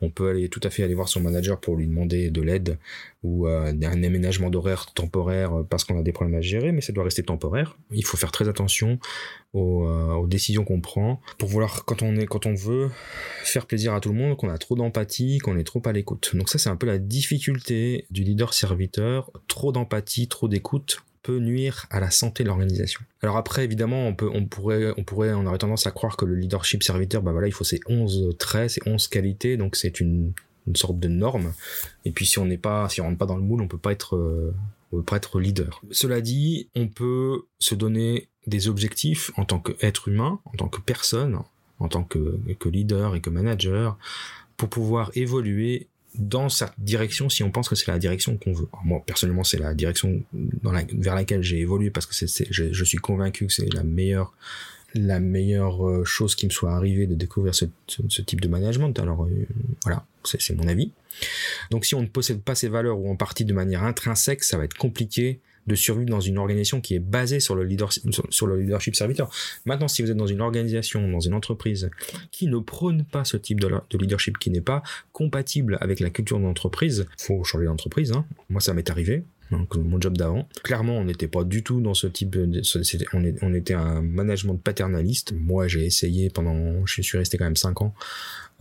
On 0.00 0.08
peut 0.08 0.30
aller 0.30 0.48
tout 0.48 0.60
à 0.62 0.70
fait 0.70 0.82
aller 0.82 0.94
voir 0.94 1.08
son 1.08 1.20
manager 1.20 1.60
pour 1.60 1.76
lui 1.76 1.86
demander 1.86 2.30
de 2.30 2.40
l'aide 2.40 2.78
ou 3.22 3.46
euh, 3.46 3.72
un 3.72 4.02
aménagement 4.02 4.50
d'horaire 4.50 4.86
temporaire 4.94 5.64
parce 5.68 5.84
qu'on 5.84 5.98
a 5.98 6.02
des 6.02 6.12
problèmes 6.12 6.38
à 6.38 6.40
gérer, 6.40 6.72
mais 6.72 6.80
ça 6.80 6.92
doit 6.92 7.04
rester 7.04 7.22
temporaire. 7.22 7.76
Il 7.90 8.04
faut 8.04 8.16
faire 8.16 8.32
très 8.32 8.48
attention 8.48 8.98
aux, 9.52 9.86
euh, 9.86 10.26
décisions 10.26 10.64
qu'on 10.64 10.80
prend 10.80 11.20
pour 11.38 11.48
vouloir 11.48 11.84
quand 11.84 12.02
on 12.02 12.54
veut 12.54 12.90
faire 13.44 13.66
plaisir 13.66 13.92
à 13.92 14.00
tout 14.00 14.08
le 14.08 14.14
monde, 14.16 14.36
qu'on 14.36 14.48
a 14.48 14.58
trop 14.58 14.74
d'empathie, 14.74 15.38
qu'on 15.38 15.58
est 15.58 15.64
trop 15.64 15.82
à 15.84 15.92
l'écoute. 15.92 16.34
Donc 16.34 16.48
ça 16.48 16.58
c'est 16.58 16.70
un 16.70 16.76
peu 16.76 16.86
la 16.86 16.98
difficulté 16.98 18.06
du 18.10 18.22
leader 18.24 18.54
serviteur, 18.54 19.30
trop 19.48 19.72
d'empathie, 19.72 20.28
trop 20.28 20.48
d'écoute 20.48 21.02
peut 21.22 21.38
nuire 21.38 21.86
à 21.90 22.00
la 22.00 22.10
santé 22.10 22.42
de 22.42 22.48
l'organisation. 22.48 23.00
Alors 23.22 23.36
après, 23.36 23.64
évidemment, 23.64 24.06
on 24.06 24.14
peut, 24.14 24.30
on 24.32 24.44
pourrait, 24.46 24.92
on 24.96 25.04
pourrait, 25.04 25.32
on 25.32 25.46
aurait 25.46 25.58
tendance 25.58 25.86
à 25.86 25.90
croire 25.90 26.16
que 26.16 26.24
le 26.24 26.34
leadership 26.34 26.82
serviteur, 26.82 27.22
bah 27.22 27.32
voilà, 27.32 27.46
il 27.46 27.52
faut 27.52 27.64
ces 27.64 27.80
11 27.86 28.36
traits, 28.38 28.70
ces 28.70 28.80
11 28.86 29.08
qualités, 29.08 29.56
donc 29.56 29.76
c'est 29.76 30.00
une, 30.00 30.32
une 30.66 30.76
sorte 30.76 30.98
de 30.98 31.08
norme. 31.08 31.52
Et 32.04 32.12
puis 32.12 32.26
si 32.26 32.38
on 32.38 32.46
n'est 32.46 32.58
pas, 32.58 32.88
si 32.88 33.00
on 33.00 33.04
rentre 33.04 33.18
pas 33.18 33.26
dans 33.26 33.36
le 33.36 33.42
moule, 33.42 33.62
on 33.62 33.68
peut 33.68 33.78
pas 33.78 33.92
être, 33.92 34.16
euh, 34.16 34.54
on 34.92 34.96
peut 34.98 35.04
pas 35.04 35.16
être 35.16 35.40
leader. 35.40 35.82
Cela 35.90 36.20
dit, 36.20 36.68
on 36.74 36.88
peut 36.88 37.42
se 37.58 37.74
donner 37.74 38.28
des 38.46 38.68
objectifs 38.68 39.30
en 39.36 39.44
tant 39.44 39.60
qu'être 39.60 40.08
humain, 40.08 40.40
en 40.44 40.56
tant 40.56 40.68
que 40.68 40.80
personne, 40.80 41.38
en 41.78 41.88
tant 41.88 42.04
que, 42.04 42.40
que 42.58 42.68
leader 42.68 43.14
et 43.14 43.20
que 43.20 43.30
manager, 43.30 43.98
pour 44.56 44.68
pouvoir 44.68 45.10
évoluer 45.14 45.88
dans 46.14 46.48
cette 46.48 46.72
direction 46.78 47.28
si 47.28 47.42
on 47.42 47.50
pense 47.50 47.68
que 47.68 47.74
c'est 47.74 47.90
la 47.90 47.98
direction 47.98 48.36
qu'on 48.36 48.52
veut. 48.52 48.68
moi 48.84 49.02
personnellement 49.04 49.44
c'est 49.44 49.58
la 49.58 49.74
direction 49.74 50.22
vers 50.62 51.14
laquelle 51.14 51.42
j'ai 51.42 51.60
évolué 51.60 51.90
parce 51.90 52.06
que 52.06 52.14
je, 52.14 52.72
je, 52.72 52.84
suis 52.84 52.98
convaincu 52.98 53.46
que 53.46 53.52
c'est 53.52 53.72
la 53.72 53.82
meilleure 53.82 54.34
la 54.94 55.20
meilleure 55.20 55.86
euh, 55.86 56.04
chose 56.04 56.34
qui 56.34 56.46
me 56.46 56.50
soit 56.50 56.72
arrivée 56.72 57.06
de 57.06 57.14
découvrir 57.14 57.54
ce, 57.54 57.64
type 58.22 58.40
de 58.40 58.48
management. 58.48 58.98
Alors 58.98 59.24
euh, 59.24 59.46
voilà, 59.84 60.04
c'est 60.24 60.54
mon 60.54 60.68
avis. 60.68 60.92
Donc 61.70 61.84
si 61.84 61.94
on 61.94 62.02
ne 62.02 62.06
possède 62.06 62.42
pas 62.42 62.54
ces 62.54 62.68
valeurs 62.68 62.98
ou 62.98 63.10
en 63.10 63.16
partie 63.16 63.44
de 63.44 63.52
manière 63.52 63.84
intrinsèque, 63.84 64.44
ça 64.44 64.58
va 64.58 64.64
être 64.64 64.76
compliqué 64.76 65.40
de 65.66 65.74
survivre 65.74 66.10
dans 66.10 66.20
une 66.20 66.38
organisation 66.38 66.80
qui 66.80 66.94
est 66.94 67.00
basée 67.00 67.40
sur 67.40 67.54
le, 67.54 67.64
leadership, 67.64 68.96
serviteur. 68.96 69.30
Maintenant, 69.64 69.88
si 69.88 70.02
vous 70.02 70.10
êtes 70.10 70.16
dans 70.16 70.26
une 70.26 70.40
organisation, 70.40 71.08
dans 71.08 71.20
une 71.20 71.34
entreprise 71.34 71.90
qui 72.30 72.46
ne 72.46 72.58
prône 72.58 73.04
pas 73.04 73.24
ce 73.24 73.36
type 73.36 73.60
de, 73.60 73.70
leadership, 73.92 74.38
qui 74.38 74.50
n'est 74.50 74.60
pas 74.60 74.82
compatible 75.12 75.78
avec 75.80 76.00
la 76.00 76.10
culture 76.10 76.38
de 76.38 76.44
l'entreprise, 76.44 77.06
faut 77.18 77.44
changer 77.44 77.66
d'entreprise. 77.66 78.12
Hein. 78.12 78.24
Moi, 78.50 78.60
ça 78.60 78.74
m'est 78.74 78.90
arrivé 78.90 79.24
donc 79.50 79.76
mon 79.76 80.00
job 80.00 80.16
d'avant. 80.16 80.48
Clairement, 80.62 80.96
on 80.96 81.04
n'était 81.04 81.28
pas 81.28 81.44
du 81.44 81.62
tout 81.62 81.82
dans 81.82 81.92
ce 81.92 82.06
type 82.06 82.30
de, 82.30 82.62
on, 83.12 83.54
était 83.54 83.74
un 83.74 84.00
management 84.00 84.56
paternaliste. 84.56 85.34
Moi, 85.38 85.68
j'ai 85.68 85.84
essayé 85.84 86.30
pendant, 86.30 86.86
je 86.86 87.02
suis 87.02 87.18
resté 87.18 87.36
quand 87.36 87.44
même 87.44 87.56
5 87.56 87.82
ans 87.82 87.94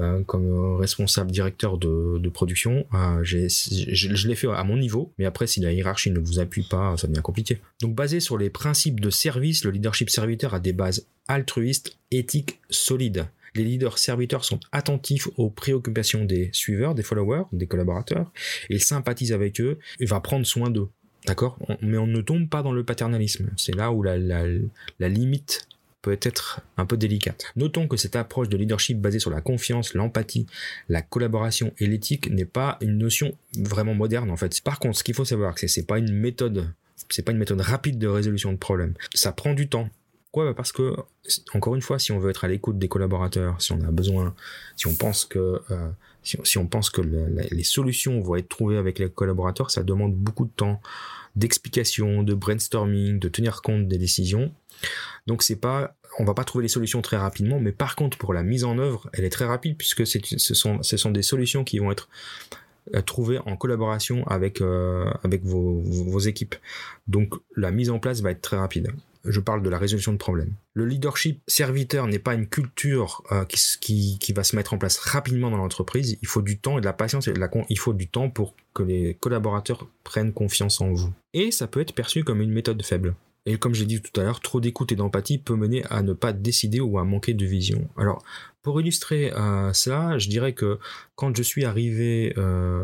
euh, 0.02 0.24
comme 0.24 0.76
responsable 0.78 1.32
directeur 1.32 1.78
de, 1.78 2.30
production. 2.30 2.86
Euh, 2.94 3.24
je, 3.24 4.28
l'ai 4.28 4.36
fait 4.36 4.48
à 4.48 4.64
mon 4.64 4.78
niveau, 4.78 5.12
mais 5.18 5.26
après, 5.26 5.48
si 5.48 5.60
la 5.60 5.72
hiérarchie 5.72 6.12
ne 6.12 6.20
vous 6.20 6.40
appuie 6.40 6.64
pas, 6.64 6.96
ça 6.98 7.08
devient 7.08 7.22
compliqué. 7.22 7.60
Donc, 7.82 7.94
basé 7.94 8.20
sur 8.20 8.38
les 8.38 8.50
principes 8.50 9.00
de 9.00 9.10
service, 9.10 9.64
le 9.64 9.72
leadership 9.72 10.10
serviteur 10.10 10.54
a 10.54 10.60
des 10.60 10.74
bases 10.74 11.06
altruistes, 11.28 11.98
éthiques, 12.12 12.60
solides 12.70 13.28
les 13.56 13.64
leaders 13.64 13.98
serviteurs 13.98 14.46
sont 14.46 14.60
attentifs 14.72 15.28
aux 15.38 15.50
préoccupations 15.50 16.26
des 16.26 16.50
suiveurs, 16.54 16.96
des 16.96 17.04
followers, 17.04 17.44
des 17.52 17.68
collaborateurs, 17.68 18.32
ils 18.70 18.82
sympathisent 18.82 19.34
avec 19.34 19.60
eux 19.60 19.80
et 20.00 20.06
va 20.06 20.20
prendre 20.20 20.46
soin 20.46 20.70
d'eux. 20.70 20.88
D'accord? 21.26 21.60
Mais 21.82 21.98
on 21.98 22.08
ne 22.08 22.22
tombe 22.22 22.50
pas 22.50 22.64
dans 22.64 22.72
le 22.72 22.84
paternalisme. 22.84 23.52
C'est 23.56 23.76
là 23.76 23.92
où 23.92 24.02
la, 24.02 24.18
la, 24.18 25.10
limite 25.10 25.68
peut 26.02 26.18
être 26.22 26.62
un 26.78 26.86
peu 26.86 26.98
délicate. 26.98 27.46
Notons 27.56 27.88
que 27.88 27.98
cette 27.98 28.16
approche 28.16 28.50
de 28.50 28.58
leadership 28.58 29.00
basée 29.00 29.20
sur 29.20 29.30
la 29.30 29.42
confiance, 29.42 29.94
l'empathie, 29.94 30.48
la 30.90 31.02
collaboration 31.02 31.74
et 31.80 31.88
l'éthique 31.88 32.30
n'est 32.30 32.46
pas 32.46 32.78
une 32.82 32.98
notion 32.98 33.38
vraiment 33.58 33.94
moderne 33.94 34.32
en 34.32 34.38
fait. 34.38 34.62
Par 34.62 34.80
contre, 34.80 34.98
ce 34.98 35.04
qu'il 35.04 35.16
faut 35.16 35.26
savoir, 35.26 35.58
c'est 35.58 35.68
que 35.68 35.72
c'est 35.72 35.86
pas 35.86 36.00
une 36.00 36.14
méthode, 36.14 36.74
c'est 37.10 37.24
pas 37.24 37.32
une 37.32 37.38
méthode 37.38 37.62
rapide 37.62 37.98
de 37.98 38.08
résolution 38.08 38.52
de 38.52 38.58
problèmes. 38.58 38.94
Ça 39.14 39.32
prend 39.32 39.54
du 39.54 39.68
temps. 39.68 39.90
Pourquoi? 40.32 40.52
Bah, 40.52 40.54
Parce 40.56 40.72
que, 40.72 40.96
encore 41.54 41.76
une 41.76 41.82
fois, 41.82 42.00
si 42.00 42.14
on 42.14 42.20
veut 42.20 42.30
être 42.30 42.46
à 42.46 42.48
l'écoute 42.48 42.80
des 42.80 42.88
collaborateurs, 42.88 43.62
si 43.62 43.74
on 43.74 43.82
a 43.82 43.92
besoin, 43.92 44.34
si 44.78 44.88
on 44.88 44.96
pense 44.96 45.26
que, 45.26 45.62
euh, 45.70 45.90
si, 46.24 46.58
on 46.58 46.68
pense 46.68 46.90
que 46.90 47.02
les 47.02 47.64
solutions 47.64 48.22
vont 48.22 48.38
être 48.38 48.48
trouvées 48.48 48.78
avec 48.78 48.98
les 49.00 49.10
collaborateurs, 49.10 49.72
ça 49.72 49.84
demande 49.84 50.16
beaucoup 50.16 50.46
de 50.46 50.52
temps, 50.52 50.82
d'explication, 51.36 52.24
de 52.24 52.34
brainstorming, 52.34 53.20
de 53.20 53.28
tenir 53.28 53.62
compte 53.62 53.90
des 53.90 53.98
décisions. 53.98 54.54
Donc 55.28 55.44
c'est 55.44 55.58
pas, 55.58 55.96
on 56.18 56.24
va 56.24 56.34
pas 56.34 56.46
trouver 56.46 56.64
les 56.64 56.70
solutions 56.70 57.02
très 57.02 57.18
rapidement, 57.18 57.60
mais 57.60 57.74
par 57.74 57.96
contre 57.96 58.18
pour 58.18 58.34
la 58.34 58.44
mise 58.44 58.64
en 58.64 58.78
œuvre, 58.78 59.10
elle 59.14 59.26
est 59.26 59.30
très 59.30 59.46
rapide 59.46 59.76
puisque 59.78 60.08
ce 60.08 60.54
sont, 60.54 60.82
ce 60.82 60.98
sont 60.98 61.12
des 61.12 61.24
solutions 61.24 61.64
qui 61.64 61.80
vont 61.80 61.92
être 61.92 62.10
euh, 62.96 63.02
trouvées 63.02 63.40
en 63.46 63.56
collaboration 63.58 64.26
avec 64.28 64.62
euh, 64.62 65.06
avec 65.24 65.44
vos, 65.44 65.82
vos 65.82 66.20
équipes. 66.20 66.56
Donc 67.08 67.36
la 67.56 67.72
mise 67.72 67.90
en 67.90 68.00
place 68.00 68.22
va 68.22 68.32
être 68.32 68.42
très 68.42 68.58
rapide 68.58 68.92
je 69.26 69.40
parle 69.40 69.62
de 69.62 69.70
la 69.70 69.78
résolution 69.78 70.12
de 70.12 70.18
problèmes. 70.18 70.54
Le 70.74 70.86
leadership 70.86 71.42
serviteur 71.48 72.08
n'est 72.08 72.20
pas 72.20 72.34
une 72.34 72.48
culture 72.48 73.24
euh, 73.32 73.46
qui, 73.46 74.18
va 74.36 74.44
se 74.44 74.56
mettre 74.56 74.74
en 74.74 74.78
place 74.78 74.98
rapidement 74.98 75.52
dans 75.52 75.58
l'entreprise. 75.58 76.18
Il 76.22 76.28
faut 76.28 76.42
du 76.42 76.58
temps 76.58 76.78
et 76.78 76.82
de 76.82 76.86
la 76.86 76.94
patience 76.94 77.30
il 77.70 77.80
faut 77.80 77.94
du 77.94 78.08
temps 78.08 78.30
pour 78.30 78.56
que 78.74 78.84
les 78.84 79.16
collaborateurs 79.16 79.88
prennent 80.04 80.34
confiance 80.34 80.82
en 80.82 80.94
vous. 80.94 81.12
Et 81.34 81.52
ça 81.52 81.68
peut 81.68 81.82
être 81.82 81.94
perçu 81.94 82.24
comme 82.24 82.42
une 82.42 82.52
méthode 82.52 82.82
faible. 82.84 83.16
Et 83.46 83.58
comme 83.58 83.74
j'ai 83.74 83.86
dit 83.86 84.02
tout 84.02 84.20
à 84.20 84.24
l'heure, 84.24 84.40
trop 84.40 84.62
d'écoute 84.62 84.92
et 84.92 84.96
d'empathie 84.96 85.40
peut 85.40 85.56
mener 85.56 85.84
à 85.90 86.04
ne 86.04 86.14
pas 86.14 86.32
décider 86.32 86.80
ou 86.80 87.00
à 87.00 87.04
manquer 87.04 87.34
de 87.34 87.46
vision. 87.46 87.90
Alors, 87.98 88.24
pour 88.62 88.80
illustrer 88.80 89.34
euh, 89.34 89.74
cela, 89.74 90.18
je 90.20 90.30
dirais 90.30 90.54
que 90.54 90.78
quand 91.16 91.36
je 91.36 91.42
suis 91.42 91.66
arrivé 91.66 92.34
euh, 92.38 92.84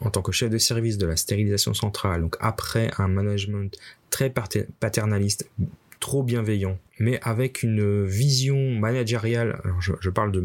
en 0.00 0.10
tant 0.10 0.20
que 0.20 0.32
chef 0.32 0.50
de 0.50 0.58
service 0.58 0.98
de 0.98 1.06
la 1.06 1.16
stérilisation 1.16 1.72
centrale, 1.72 2.20
donc 2.20 2.36
après 2.40 2.90
un 2.98 3.08
management 3.08 3.76
très 4.10 4.30
paternaliste, 4.30 5.50
trop 6.00 6.22
bienveillant, 6.22 6.78
mais 6.98 7.18
avec 7.22 7.62
une 7.62 8.04
vision 8.04 8.72
managériale, 8.72 9.60
alors 9.64 9.80
je, 9.80 10.10
parle 10.10 10.32
de 10.32 10.40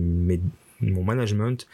mon 0.82 1.04
management, 1.04 1.68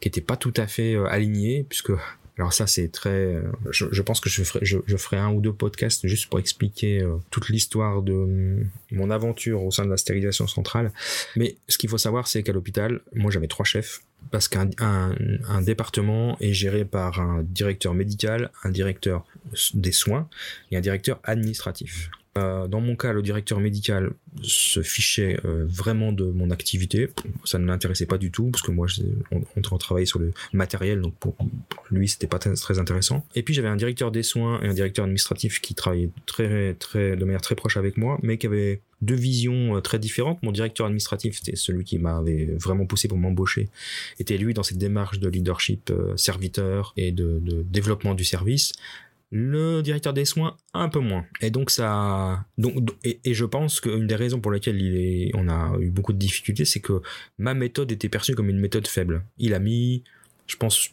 qui 0.00 0.08
n'était 0.08 0.20
pas 0.20 0.36
tout 0.36 0.54
à 0.56 0.66
fait 0.66 0.94
euh, 0.94 1.06
aligné, 1.06 1.64
puisque 1.68 1.92
alors 2.38 2.52
ça 2.52 2.66
c'est 2.66 2.88
très, 2.88 3.10
euh, 3.10 3.42
je, 3.70 4.02
pense 4.02 4.20
que 4.20 4.30
je 4.30 4.42
ferai, 4.42 4.64
je, 4.64 4.96
ferai 4.96 5.18
un 5.18 5.32
ou 5.32 5.40
deux 5.40 5.52
podcasts 5.52 6.06
juste 6.06 6.30
pour 6.30 6.38
expliquer 6.38 7.02
euh, 7.02 7.16
toute 7.30 7.48
l'histoire 7.50 8.02
de 8.02 8.64
mon 8.90 9.10
aventure 9.10 9.62
au 9.62 9.70
sein 9.70 9.84
de 9.84 9.90
la 9.90 9.98
stérilisation 9.98 10.46
centrale. 10.46 10.92
Mais 11.36 11.56
ce 11.68 11.76
qu'il 11.76 11.90
faut 11.90 11.98
savoir 11.98 12.28
c'est 12.28 12.42
qu'à 12.42 12.52
l'hôpital, 12.52 13.00
moi 13.14 13.30
j'avais 13.30 13.48
trois 13.48 13.66
chefs 13.66 14.02
parce 14.30 14.48
qu'un 14.48 14.70
un, 14.78 15.62
département 15.62 16.36
est 16.40 16.52
géré 16.52 16.84
par 16.84 17.20
un 17.20 17.42
directeur 17.42 17.94
médical, 17.94 18.50
un 18.64 18.70
directeur 18.70 19.24
des 19.74 19.92
soins 19.92 20.28
et 20.70 20.76
un 20.76 20.80
directeur 20.80 21.20
administratif. 21.24 22.10
Euh, 22.38 22.66
dans 22.66 22.80
mon 22.80 22.96
cas, 22.96 23.12
le 23.12 23.20
directeur 23.20 23.60
médical 23.60 24.12
se 24.40 24.80
fichait 24.80 25.38
euh, 25.44 25.66
vraiment 25.68 26.12
de 26.12 26.24
mon 26.24 26.50
activité. 26.50 27.10
Ça 27.44 27.58
ne 27.58 27.66
l'intéressait 27.66 28.06
pas 28.06 28.16
du 28.16 28.30
tout 28.30 28.50
parce 28.50 28.62
que 28.62 28.70
moi, 28.70 28.86
on, 29.30 29.42
on, 29.54 29.78
travaillait 29.78 30.06
sur 30.06 30.18
le 30.18 30.32
matériel, 30.54 31.02
donc 31.02 31.14
pour, 31.16 31.36
lui, 31.90 32.08
c'était 32.08 32.26
pas 32.26 32.38
très, 32.38 32.78
intéressant. 32.78 33.26
Et 33.34 33.42
puis 33.42 33.52
j'avais 33.52 33.68
un 33.68 33.76
directeur 33.76 34.10
des 34.10 34.22
soins 34.22 34.62
et 34.62 34.68
un 34.68 34.72
directeur 34.72 35.04
administratif 35.04 35.60
qui 35.60 35.74
travaillaient 35.74 36.10
très, 36.24 36.72
très, 36.74 37.16
de 37.16 37.24
manière 37.24 37.42
très 37.42 37.54
proche 37.54 37.76
avec 37.76 37.98
moi, 37.98 38.18
mais 38.22 38.38
qui 38.38 38.46
avaient 38.46 38.80
deux 39.02 39.14
visions 39.14 39.76
euh, 39.76 39.80
très 39.80 39.98
différentes. 39.98 40.42
Mon 40.42 40.52
directeur 40.52 40.86
administratif, 40.86 41.38
c'était 41.38 41.56
celui 41.56 41.84
qui 41.84 41.98
m'avait 41.98 42.46
vraiment 42.58 42.86
poussé 42.86 43.08
pour 43.08 43.18
m'embaucher, 43.18 43.68
était 44.18 44.38
lui 44.38 44.54
dans 44.54 44.62
cette 44.62 44.78
démarche 44.78 45.18
de 45.18 45.28
leadership 45.28 45.92
serviteur 46.16 46.94
et 46.96 47.12
de, 47.12 47.40
de 47.42 47.62
développement 47.62 48.14
du 48.14 48.24
service 48.24 48.72
le 49.34 49.80
directeur 49.80 50.12
des 50.12 50.26
soins 50.26 50.58
un 50.74 50.90
peu 50.90 51.00
moins. 51.00 51.24
Et 51.40 51.50
donc 51.50 51.70
ça, 51.70 52.44
donc 52.58 52.74
et, 53.02 53.18
je 53.32 53.44
pense 53.46 53.80
qu'une 53.80 54.06
des 54.06 54.14
raisons 54.14 54.40
pour 54.40 54.52
lesquelles 54.52 54.80
il 54.80 54.96
est, 54.96 55.30
on 55.34 55.48
a 55.48 55.74
eu 55.80 55.90
beaucoup 55.90 56.12
de 56.12 56.18
difficultés, 56.18 56.66
c'est 56.66 56.80
que 56.80 57.00
ma 57.38 57.54
méthode 57.54 57.90
était 57.90 58.10
perçue 58.10 58.34
comme 58.34 58.50
une 58.50 58.60
méthode 58.60 58.86
faible. 58.86 59.24
Il 59.38 59.54
a 59.54 59.58
mis, 59.58 60.04
je 60.46 60.56
pense, 60.56 60.90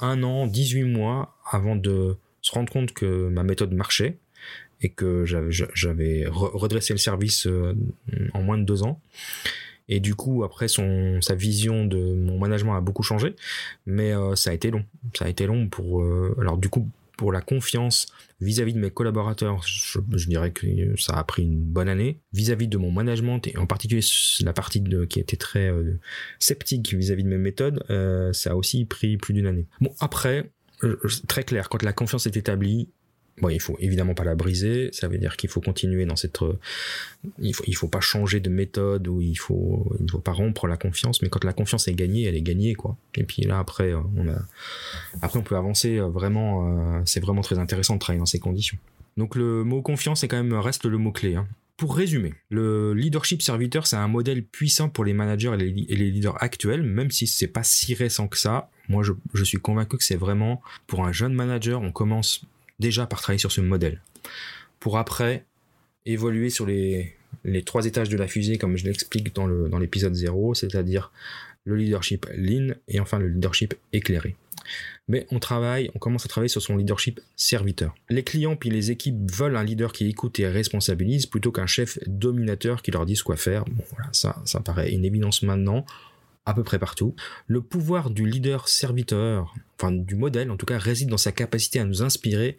un 0.00 0.24
an, 0.24 0.48
18 0.48 0.82
mois 0.82 1.36
avant 1.48 1.76
de 1.76 2.16
se 2.42 2.50
rendre 2.50 2.72
compte 2.72 2.92
que 2.92 3.28
ma 3.28 3.44
méthode 3.44 3.72
marchait 3.72 4.18
et 4.82 4.88
que 4.88 5.24
j'avais 5.24 6.26
redressé 6.28 6.92
le 6.92 6.98
service 6.98 7.46
euh, 7.46 7.74
en 8.34 8.42
moins 8.42 8.58
de 8.58 8.64
deux 8.64 8.82
ans. 8.82 9.00
Et 9.88 10.00
du 10.00 10.16
coup, 10.16 10.42
après, 10.42 10.66
son, 10.66 11.20
sa 11.20 11.36
vision 11.36 11.84
de 11.84 11.98
mon 11.98 12.38
management 12.38 12.74
a 12.74 12.80
beaucoup 12.80 13.02
changé, 13.04 13.36
mais 13.86 14.12
euh, 14.12 14.34
ça 14.34 14.50
a 14.50 14.54
été 14.54 14.70
long. 14.70 14.84
Ça 15.16 15.26
a 15.26 15.28
été 15.28 15.46
long 15.46 15.68
pour. 15.68 16.02
Euh, 16.02 16.34
alors, 16.40 16.58
du 16.58 16.68
coup, 16.68 16.88
pour 17.16 17.32
la 17.32 17.40
confiance 17.40 18.06
vis-à-vis 18.40 18.74
de 18.74 18.78
mes 18.78 18.90
collaborateurs, 18.90 19.62
je, 19.64 20.28
dirais 20.28 20.52
que 20.52 20.66
ça 20.96 21.14
a 21.14 21.24
pris 21.24 21.42
une 21.42 21.62
bonne 21.62 21.88
année. 21.88 22.20
Vis-à-vis 22.32 22.68
de 22.68 22.76
mon 22.76 22.90
management 22.90 23.46
et 23.46 23.56
en 23.56 23.66
particulier 23.66 24.02
la 24.40 24.52
partie 24.52 24.80
de, 24.80 25.04
qui 25.04 25.20
était 25.20 25.36
très 25.36 25.70
euh, 25.70 25.98
sceptique 26.38 26.92
vis-à-vis 26.94 27.24
de 27.24 27.28
mes 27.28 27.38
méthodes, 27.38 27.84
euh, 27.90 28.32
ça 28.32 28.52
a 28.52 28.54
aussi 28.54 28.84
pris 28.84 29.16
plus 29.16 29.34
d'une 29.34 29.46
année. 29.46 29.66
Bon, 29.80 29.94
après, 30.00 30.50
très 31.28 31.44
clair, 31.44 31.68
quand 31.68 31.82
la 31.82 31.92
confiance 31.92 32.26
est 32.26 32.36
établie, 32.36 32.88
Bon, 33.40 33.48
il 33.48 33.60
faut 33.60 33.76
évidemment 33.80 34.14
pas 34.14 34.22
la 34.22 34.36
briser. 34.36 34.90
Ça 34.92 35.08
veut 35.08 35.18
dire 35.18 35.36
qu'il 35.36 35.50
faut 35.50 35.60
continuer 35.60 36.06
dans 36.06 36.14
cette. 36.14 36.40
Euh, 36.42 36.58
il 37.40 37.52
faut, 37.54 37.64
il 37.66 37.74
faut 37.74 37.88
pas 37.88 38.00
changer 38.00 38.38
de 38.38 38.48
méthode 38.48 39.08
ou 39.08 39.20
il 39.20 39.34
faut, 39.34 39.92
il 39.98 40.04
ne 40.04 40.10
faut 40.10 40.20
pas 40.20 40.32
rompre 40.32 40.68
la 40.68 40.76
confiance. 40.76 41.20
Mais 41.20 41.28
quand 41.28 41.42
la 41.42 41.52
confiance 41.52 41.88
est 41.88 41.94
gagnée, 41.94 42.24
elle 42.24 42.36
est 42.36 42.42
gagnée, 42.42 42.74
quoi. 42.74 42.96
Et 43.16 43.24
puis 43.24 43.42
là, 43.42 43.58
après, 43.58 43.92
euh, 43.92 44.00
on 44.16 44.28
a, 44.28 44.38
après, 45.20 45.38
on 45.38 45.42
peut 45.42 45.56
avancer 45.56 45.98
euh, 45.98 46.06
vraiment. 46.06 47.04
c'est 47.06 47.20
vraiment 47.20 47.42
très 47.42 47.58
intéressant 47.58 47.94
de 47.94 47.98
travailler 47.98 48.20
dans 48.20 48.26
ces 48.26 48.38
conditions. 48.38 48.78
Donc 49.16 49.36
le 49.36 49.64
mot 49.64 49.82
confiance 49.82 50.22
est 50.24 50.28
quand 50.28 50.36
même 50.36 50.54
reste 50.54 50.84
le 50.84 50.98
mot 50.98 51.12
clé. 51.12 51.34
Hein. 51.34 51.46
Pour 51.76 51.96
résumer, 51.96 52.34
le 52.50 52.94
leadership 52.94 53.42
serviteur, 53.42 53.88
c'est 53.88 53.96
un 53.96 54.06
modèle 54.06 54.44
puissant 54.44 54.88
pour 54.88 55.04
les 55.04 55.12
managers 55.12 55.52
et 55.54 55.56
les, 55.96 56.10
leaders 56.10 56.40
actuels, 56.40 56.82
même 56.82 57.10
si 57.10 57.26
c'est 57.26 57.48
pas 57.48 57.64
si 57.64 57.94
récent 57.94 58.28
que 58.28 58.38
ça. 58.38 58.70
Moi, 58.88 59.02
je, 59.02 59.12
je 59.34 59.42
suis 59.42 59.58
convaincu 59.58 59.96
que 59.96 60.04
c'est 60.04 60.16
vraiment 60.16 60.62
pour 60.86 61.04
un 61.04 61.10
jeune 61.10 61.34
manager, 61.34 61.82
on 61.82 61.90
commence 61.90 62.46
déjà 62.78 63.06
par 63.06 63.20
travailler 63.20 63.38
sur 63.38 63.52
ce 63.52 63.60
modèle. 63.60 64.00
Pour 64.80 64.98
après 64.98 65.44
évoluer 66.06 66.50
sur 66.50 66.66
les, 66.66 67.14
trois 67.64 67.86
étages 67.86 68.08
de 68.08 68.16
la 68.16 68.28
fusée, 68.28 68.58
comme 68.58 68.76
je 68.76 68.84
l'explique 68.84 69.34
dans, 69.34 69.46
le, 69.46 69.68
dans 69.68 69.78
l'épisode 69.78 70.14
0, 70.14 70.54
c'est-à-dire 70.54 71.10
le 71.64 71.76
leadership 71.76 72.26
lean 72.36 72.74
et 72.88 73.00
enfin 73.00 73.18
le 73.18 73.28
leadership 73.28 73.74
éclairé. 73.92 74.36
Mais 75.08 75.26
on 75.30 75.38
travaille, 75.38 75.90
on 75.94 75.98
commence 75.98 76.24
à 76.24 76.28
travailler 76.28 76.48
sur 76.48 76.62
son 76.62 76.76
leadership 76.76 77.20
serviteur. 77.36 77.94
Les 78.08 78.22
clients 78.22 78.56
puis 78.56 78.70
les 78.70 78.90
équipes 78.90 79.30
veulent 79.30 79.56
un 79.56 79.64
leader 79.64 79.92
qui 79.92 80.08
écoute 80.08 80.38
et 80.40 80.48
responsabilise 80.48 81.26
plutôt 81.26 81.52
qu'un 81.52 81.66
chef 81.66 81.98
dominateur 82.06 82.82
qui 82.82 82.90
leur 82.90 83.04
dise 83.04 83.22
quoi 83.22 83.36
faire. 83.36 83.64
Bon 83.66 83.84
voilà, 83.90 84.08
ça, 84.12 84.40
ça 84.44 84.60
paraît 84.60 84.92
une 84.92 85.04
évidence 85.04 85.42
maintenant. 85.42 85.84
À 86.46 86.54
peu 86.54 86.62
près 86.62 86.78
partout. 86.78 87.14
Le 87.46 87.60
pouvoir 87.60 88.10
du 88.10 88.26
leader 88.26 88.68
serviteur, 88.68 89.54
enfin 89.78 89.92
du 89.92 90.14
modèle 90.14 90.50
en 90.50 90.56
tout 90.56 90.66
cas, 90.66 90.78
réside 90.78 91.08
dans 91.08 91.16
sa 91.16 91.32
capacité 91.32 91.80
à 91.80 91.84
nous 91.84 92.02
inspirer, 92.02 92.58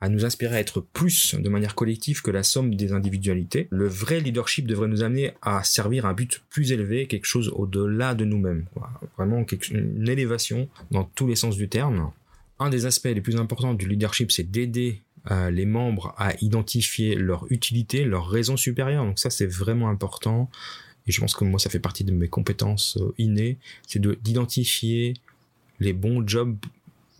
à 0.00 0.08
nous 0.08 0.24
inspirer 0.24 0.56
à 0.56 0.60
être 0.60 0.80
plus 0.80 1.34
de 1.34 1.48
manière 1.48 1.74
collective 1.74 2.22
que 2.22 2.30
la 2.30 2.42
somme 2.42 2.74
des 2.74 2.92
individualités. 2.92 3.68
Le 3.70 3.86
vrai 3.86 4.20
leadership 4.20 4.66
devrait 4.66 4.88
nous 4.88 5.02
amener 5.02 5.32
à 5.42 5.62
servir 5.62 6.06
un 6.06 6.14
but 6.14 6.42
plus 6.48 6.72
élevé, 6.72 7.06
quelque 7.06 7.26
chose 7.26 7.52
au-delà 7.54 8.14
de 8.14 8.24
nous-mêmes. 8.24 8.64
Vraiment 9.16 9.44
une 9.70 10.08
élévation 10.08 10.68
dans 10.90 11.04
tous 11.04 11.26
les 11.26 11.36
sens 11.36 11.56
du 11.56 11.68
terme. 11.68 12.10
Un 12.60 12.70
des 12.70 12.86
aspects 12.86 13.06
les 13.06 13.20
plus 13.20 13.36
importants 13.36 13.74
du 13.74 13.86
leadership, 13.86 14.32
c'est 14.32 14.50
d'aider 14.50 15.02
euh, 15.30 15.50
les 15.50 15.66
membres 15.66 16.14
à 16.16 16.32
identifier 16.40 17.14
leur 17.14 17.46
utilité, 17.50 18.04
leur 18.04 18.28
raison 18.28 18.56
supérieure. 18.56 19.04
Donc 19.04 19.18
ça, 19.18 19.30
c'est 19.30 19.46
vraiment 19.46 19.88
important 19.90 20.50
je 21.12 21.20
pense 21.20 21.34
que 21.34 21.44
moi 21.44 21.58
ça 21.58 21.70
fait 21.70 21.80
partie 21.80 22.04
de 22.04 22.12
mes 22.12 22.28
compétences 22.28 22.96
euh, 22.98 23.14
innées, 23.18 23.58
c'est 23.86 24.00
d'identifier 24.22 25.14
les 25.80 25.92
bons 25.92 26.26
jobs 26.26 26.56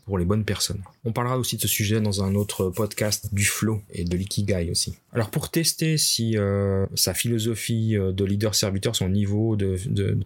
pour 0.08 0.16
les 0.16 0.24
bonnes 0.24 0.44
personnes. 0.44 0.80
On 1.04 1.12
parlera 1.12 1.36
aussi 1.36 1.56
de 1.56 1.60
ce 1.60 1.68
sujet 1.68 2.00
dans 2.00 2.24
un 2.24 2.34
autre 2.34 2.70
podcast 2.70 3.28
du 3.30 3.44
flow 3.44 3.82
et 3.92 4.04
de 4.04 4.16
l'ikigai 4.16 4.70
aussi. 4.70 4.94
Alors 5.12 5.28
pour 5.28 5.50
tester 5.50 5.98
si 5.98 6.38
euh, 6.38 6.86
sa 6.94 7.12
philosophie 7.12 7.94
euh, 7.94 8.10
de 8.10 8.24
leader-serviteur, 8.24 8.96
son 8.96 9.10
niveau 9.10 9.54
de, 9.54 9.76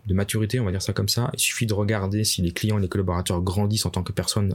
maturité, 0.09 0.61
on 0.61 0.65
va 0.65 0.71
dire 0.71 0.83
ça 0.83 0.93
comme 0.93 1.09
ça, 1.09 1.31
il 1.35 1.41
suffit 1.41 1.67
de 1.67 1.75
regarder 1.75 2.23
si 2.23 2.43
les 2.43 2.53
clients 2.53 2.79
et 2.79 2.83
les 2.83 2.89
collaborateurs 2.89 3.43
grandissent 3.43 3.87
en 3.87 3.91
tant 3.91 4.05
que 4.05 4.13
personne 4.13 4.55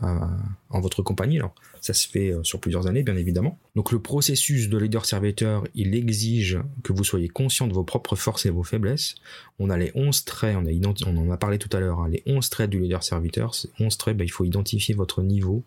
en 0.69 0.79
votre 0.79 1.03
compagnie. 1.03 1.37
Alors 1.39 1.53
ça 1.81 1.93
se 1.93 2.07
fait 2.07 2.31
euh, 2.31 2.43
sur 2.43 2.59
plusieurs 2.59 2.87
années, 2.87 3.03
bien 3.03 3.15
évidemment. 3.15 3.57
Donc 3.75 3.91
le 3.91 3.99
processus 3.99 4.69
de 4.69 4.77
leader-serviteur, 4.77 5.65
il 5.75 5.95
exige 5.95 6.59
que 6.83 6.93
vous 6.93 7.03
soyez 7.03 7.29
conscient 7.29 7.67
de 7.67 7.73
vos 7.73 7.83
propres 7.83 8.15
forces 8.15 8.45
et 8.45 8.49
vos 8.49 8.63
faiblesses. 8.63 9.15
On 9.59 9.69
a 9.69 9.77
les 9.77 9.91
11 9.95 10.25
traits, 10.25 10.55
on, 10.57 10.65
a 10.65 10.71
on 11.05 11.17
en 11.17 11.31
a 11.31 11.37
parlé 11.37 11.57
tout 11.57 11.69
à 11.75 11.79
l'heure, 11.79 11.99
hein, 11.99 12.09
les 12.09 12.23
11 12.25 12.49
traits 12.49 12.69
du 12.69 12.79
leader-serviteur. 12.79 13.55
Ces 13.55 13.69
11 13.79 13.97
traits, 13.97 14.17
ben, 14.17 14.25
il 14.25 14.29
faut 14.29 14.43
identifier 14.43 14.95
votre 14.95 15.16
niveau 15.23 15.63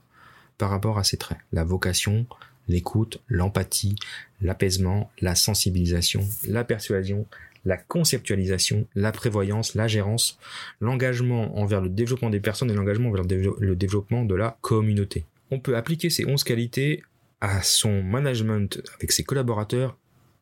par 0.59 0.71
rapport 0.71 0.99
à 0.99 1.05
ces 1.05 1.17
traits. 1.17 1.39
La 1.53 1.65
vocation, 1.65 2.27
l'écoute, 2.69 3.21
l'empathie, 3.29 3.97
l'apaisement, 4.41 5.11
la 5.21 5.35
sensibilisation, 5.35 6.27
la 6.47 6.65
persuasion, 6.65 7.27
la 7.65 7.77
conceptualisation, 7.77 8.87
la 8.95 9.13
prévoyance, 9.13 9.75
la 9.75 9.87
gérance, 9.87 10.39
l'engagement 10.81 11.59
envers 11.59 11.81
le 11.81 11.89
développement 11.89 12.31
des 12.31 12.41
personnes 12.41 12.71
et 12.71 12.75
l'engagement 12.75 13.11
envers 13.11 13.25
le 13.25 13.77
développement 13.77 14.25
de 14.25 14.35
la 14.35 14.57
communauté 14.61 15.25
on 15.51 15.59
peut 15.59 15.77
appliquer 15.77 16.11
ces 16.11 16.27
11 16.27 16.45
qualités 16.45 17.03
à 17.41 17.63
son 17.63 18.03
management 18.03 18.83
avec 18.95 19.13
ses 19.13 19.25
collaborateurs, 19.25 19.97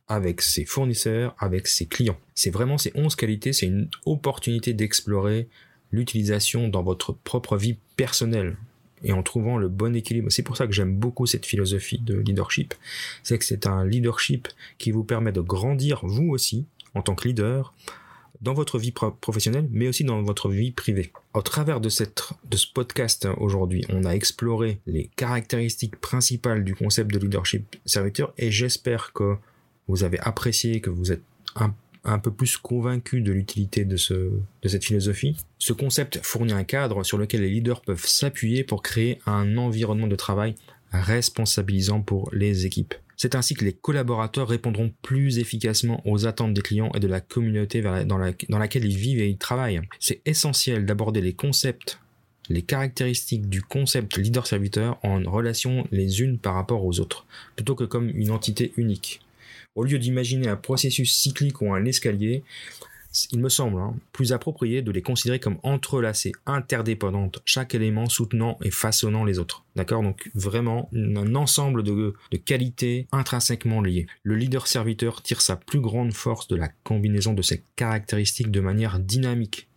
avec 0.07 0.41
ses 0.41 0.65
fournisseurs, 0.65 1.35
avec 1.39 1.67
ses 1.67 1.87
clients. 1.87 2.19
C'est 2.35 2.51
vraiment 2.51 2.79
ces 2.79 2.93
11 2.95 3.15
qualités, 3.17 3.53
c'est 3.53 3.67
une 3.67 3.89
opportunité 4.05 4.73
d'explorer 4.73 5.49
l'utilisation 5.91 6.69
dans 6.69 6.83
votre 6.83 7.13
propre 7.13 7.57
vie 7.57 7.79
personnelle 7.97 8.57
et 9.03 9.13
en 9.13 9.23
trouvant 9.23 9.57
le 9.57 9.69
bon 9.69 9.95
équilibre. 9.95 10.31
C'est 10.31 10.43
pour 10.43 10.57
ça 10.57 10.67
que 10.67 10.73
j'aime 10.73 10.97
beaucoup 10.97 11.27
cette 11.27 11.47
philosophie 11.47 11.99
de 11.99 12.17
leadership. 12.19 12.75
C'est 13.23 13.39
que 13.39 13.45
c'est 13.45 13.67
un 13.67 13.85
leadership 13.85 14.49
qui 14.79 14.91
vous 14.91 15.05
permet 15.05 15.33
de 15.33 15.41
grandir 15.41 16.01
vous 16.03 16.29
aussi 16.29 16.67
en 16.95 17.03
tant 17.03 17.15
que 17.15 17.29
leader, 17.29 17.75
dans 18.41 18.55
votre 18.55 18.79
vie 18.79 18.93
professionnelle, 18.93 19.69
mais 19.71 19.89
aussi 19.89 20.05
dans 20.05 20.23
votre 20.23 20.49
vie 20.49 20.71
privée. 20.71 21.13
Au 21.35 21.43
travers 21.43 21.81
de, 21.81 21.89
cette, 21.89 22.31
de 22.49 22.57
ce 22.57 22.67
podcast 22.73 23.29
aujourd'hui, 23.39 23.85
on 23.89 24.05
a 24.05 24.15
exploré 24.15 24.79
les 24.87 25.11
caractéristiques 25.17 25.97
principales 25.97 26.65
du 26.65 26.75
concept 26.75 27.13
de 27.13 27.19
leadership 27.19 27.77
serviteur 27.85 28.33
et 28.39 28.51
j'espère 28.51 29.13
que 29.13 29.37
vous 29.89 30.05
avez 30.05 30.19
apprécié, 30.21 30.81
que 30.81 30.91
vous 30.91 31.11
êtes 31.13 31.23
un, 31.57 31.75
un 32.09 32.19
peu 32.19 32.31
plus 32.31 32.57
convaincu 32.57 33.21
de 33.21 33.33
l'utilité 33.33 33.85
de, 33.85 33.97
ce, 33.97 34.15
de 34.15 34.69
cette 34.69 34.85
philosophie. 34.85 35.37
Ce 35.59 35.73
concept 35.73 36.21
fournit 36.23 36.53
un 36.53 36.65
cadre 36.65 37.05
sur 37.05 37.19
lequel 37.19 37.43
les 37.43 37.51
leaders 37.51 37.81
peuvent 37.83 38.07
s'appuyer 38.07 38.65
pour 38.65 38.83
créer 38.83 39.21
un 39.27 39.57
environnement 39.57 40.07
de 40.07 40.17
travail 40.17 40.55
responsabilisant 40.93 42.01
pour 42.01 42.31
les 42.33 42.67
équipes. 42.67 42.95
C'est 43.17 43.35
ainsi 43.35 43.55
que 43.55 43.65
les 43.65 43.73
collaborateurs 43.73 44.49
répondront 44.49 44.93
plus 45.03 45.39
efficacement 45.39 46.01
aux 46.07 46.27
attentes 46.27 46.55
des 46.55 46.63
clients 46.63 46.93
et 46.95 47.01
de 47.01 47.09
la 47.09 47.21
communauté 47.21 47.83
dans, 47.83 48.19
laquelle 48.19 48.85
ils 48.85 48.97
vivent 48.97 49.21
et 49.21 49.29
ils 49.29 49.39
travaillent. 49.39 49.81
C'est 49.99 50.21
essentiel 50.25 50.87
d'aborder 50.87 51.21
les 51.21 51.33
concepts 51.33 51.99
les 52.49 52.63
caractéristiques 52.63 53.49
du 53.49 53.63
concept 53.63 54.17
leader-serviteur 54.17 54.99
en 55.03 55.23
relation 55.31 55.87
les 55.93 56.23
unes 56.23 56.39
par 56.39 56.55
rapport 56.55 56.85
aux 56.85 57.01
autres, 57.01 57.27
plutôt 57.57 57.75
que 57.75 57.85
comme 57.85 58.09
une 58.09 58.31
entité 58.31 58.73
unique. 58.77 59.21
Au 59.79 59.85
lieu 59.85 60.01
d'imaginer 60.01 60.49
un 60.49 60.57
processus 60.57 61.15
cyclique 61.15 61.63
ou 61.63 61.73
un 61.73 61.85
escalier, 61.85 62.43
il 63.31 63.39
me 63.39 63.49
semble 63.49 63.81
hein, 63.81 63.95
plus 64.13 64.33
approprié 64.33 64.83
de 64.83 64.91
les 64.91 65.03
considérer 65.03 65.39
comme 65.39 65.59
entrelacées, 65.63 66.33
interdépendantes, 66.47 67.41
chaque 67.45 67.77
élément 67.77 68.09
soutenant 68.09 68.59
et 68.65 68.73
façonnant 68.73 69.25
les 69.25 69.39
autres. 69.39 69.65
D'accord? 69.77 70.03
Donc 70.03 70.33
vraiment 70.35 70.91
un 70.93 71.37
ensemble 71.37 71.85
de, 71.85 72.15
de 72.33 72.37
qualités 72.37 73.07
intrinsèquement 73.13 73.81
liées. 73.81 74.09
Le 74.25 74.35
leader-serviteur 74.35 75.23
tire 75.23 75.41
sa 75.41 75.55
plus 75.55 75.81
grande 75.81 76.13
force 76.13 76.49
de 76.49 76.57
la 76.57 76.71
combinaison 76.83 77.33
de 77.33 77.43
ces 77.43 77.63
caractéristiques 77.77 78.51
de 78.51 78.59
manière 78.59 78.99
dynamique 78.99 79.69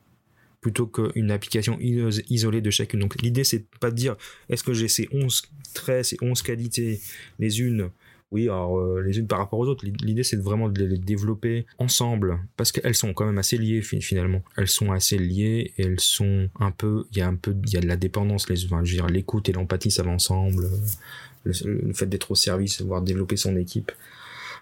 plutôt 0.61 0.87
qu'une 0.87 1.29
application 1.29 1.77
isolée 1.79 2.61
de 2.61 2.71
chacune. 2.71 3.01
Donc 3.01 3.21
l'idée 3.21 3.43
c'est 3.43 3.65
pas 3.79 3.91
de 3.91 3.95
dire 3.95 4.15
est-ce 4.49 4.63
que 4.63 4.73
j'ai 4.73 4.87
ces 4.87 5.07
11 5.11 5.43
traits, 5.75 6.05
ces 6.05 6.17
11 6.23 6.41
qualités 6.41 7.01
les 7.37 7.61
unes 7.61 7.91
oui, 8.31 8.43
alors 8.43 8.79
euh, 8.79 9.01
les 9.01 9.19
unes 9.19 9.27
par 9.27 9.39
rapport 9.39 9.59
aux 9.59 9.67
autres. 9.67 9.85
L'idée, 9.85 10.23
c'est 10.23 10.37
vraiment 10.37 10.69
de 10.69 10.85
les 10.85 10.97
développer 10.97 11.65
ensemble 11.77 12.39
parce 12.55 12.71
qu'elles 12.71 12.95
sont 12.95 13.13
quand 13.13 13.25
même 13.25 13.37
assez 13.37 13.57
liées 13.57 13.81
finalement. 13.81 14.41
Elles 14.55 14.69
sont 14.69 14.91
assez 14.93 15.17
liées 15.17 15.73
et 15.77 15.83
elles 15.83 15.99
sont 15.99 16.49
un 16.59 16.71
peu, 16.71 17.05
il 17.11 17.17
y 17.17 17.21
a 17.21 17.27
un 17.27 17.35
peu, 17.35 17.53
il 17.65 17.73
y 17.73 17.77
a 17.77 17.81
de 17.81 17.87
la 17.87 17.97
dépendance. 17.97 18.49
Les, 18.49 18.65
enfin, 18.65 18.83
je 18.85 18.91
veux 18.91 18.97
dire, 18.97 19.07
l'écoute 19.07 19.49
et 19.49 19.51
l'empathie, 19.51 19.91
ça 19.91 20.03
va 20.03 20.11
ensemble. 20.11 20.69
Le, 21.43 21.93
fait 21.93 22.05
d'être 22.05 22.31
au 22.31 22.35
service, 22.35 22.81
voir 22.81 23.01
développer 23.01 23.35
son 23.35 23.57
équipe. 23.57 23.91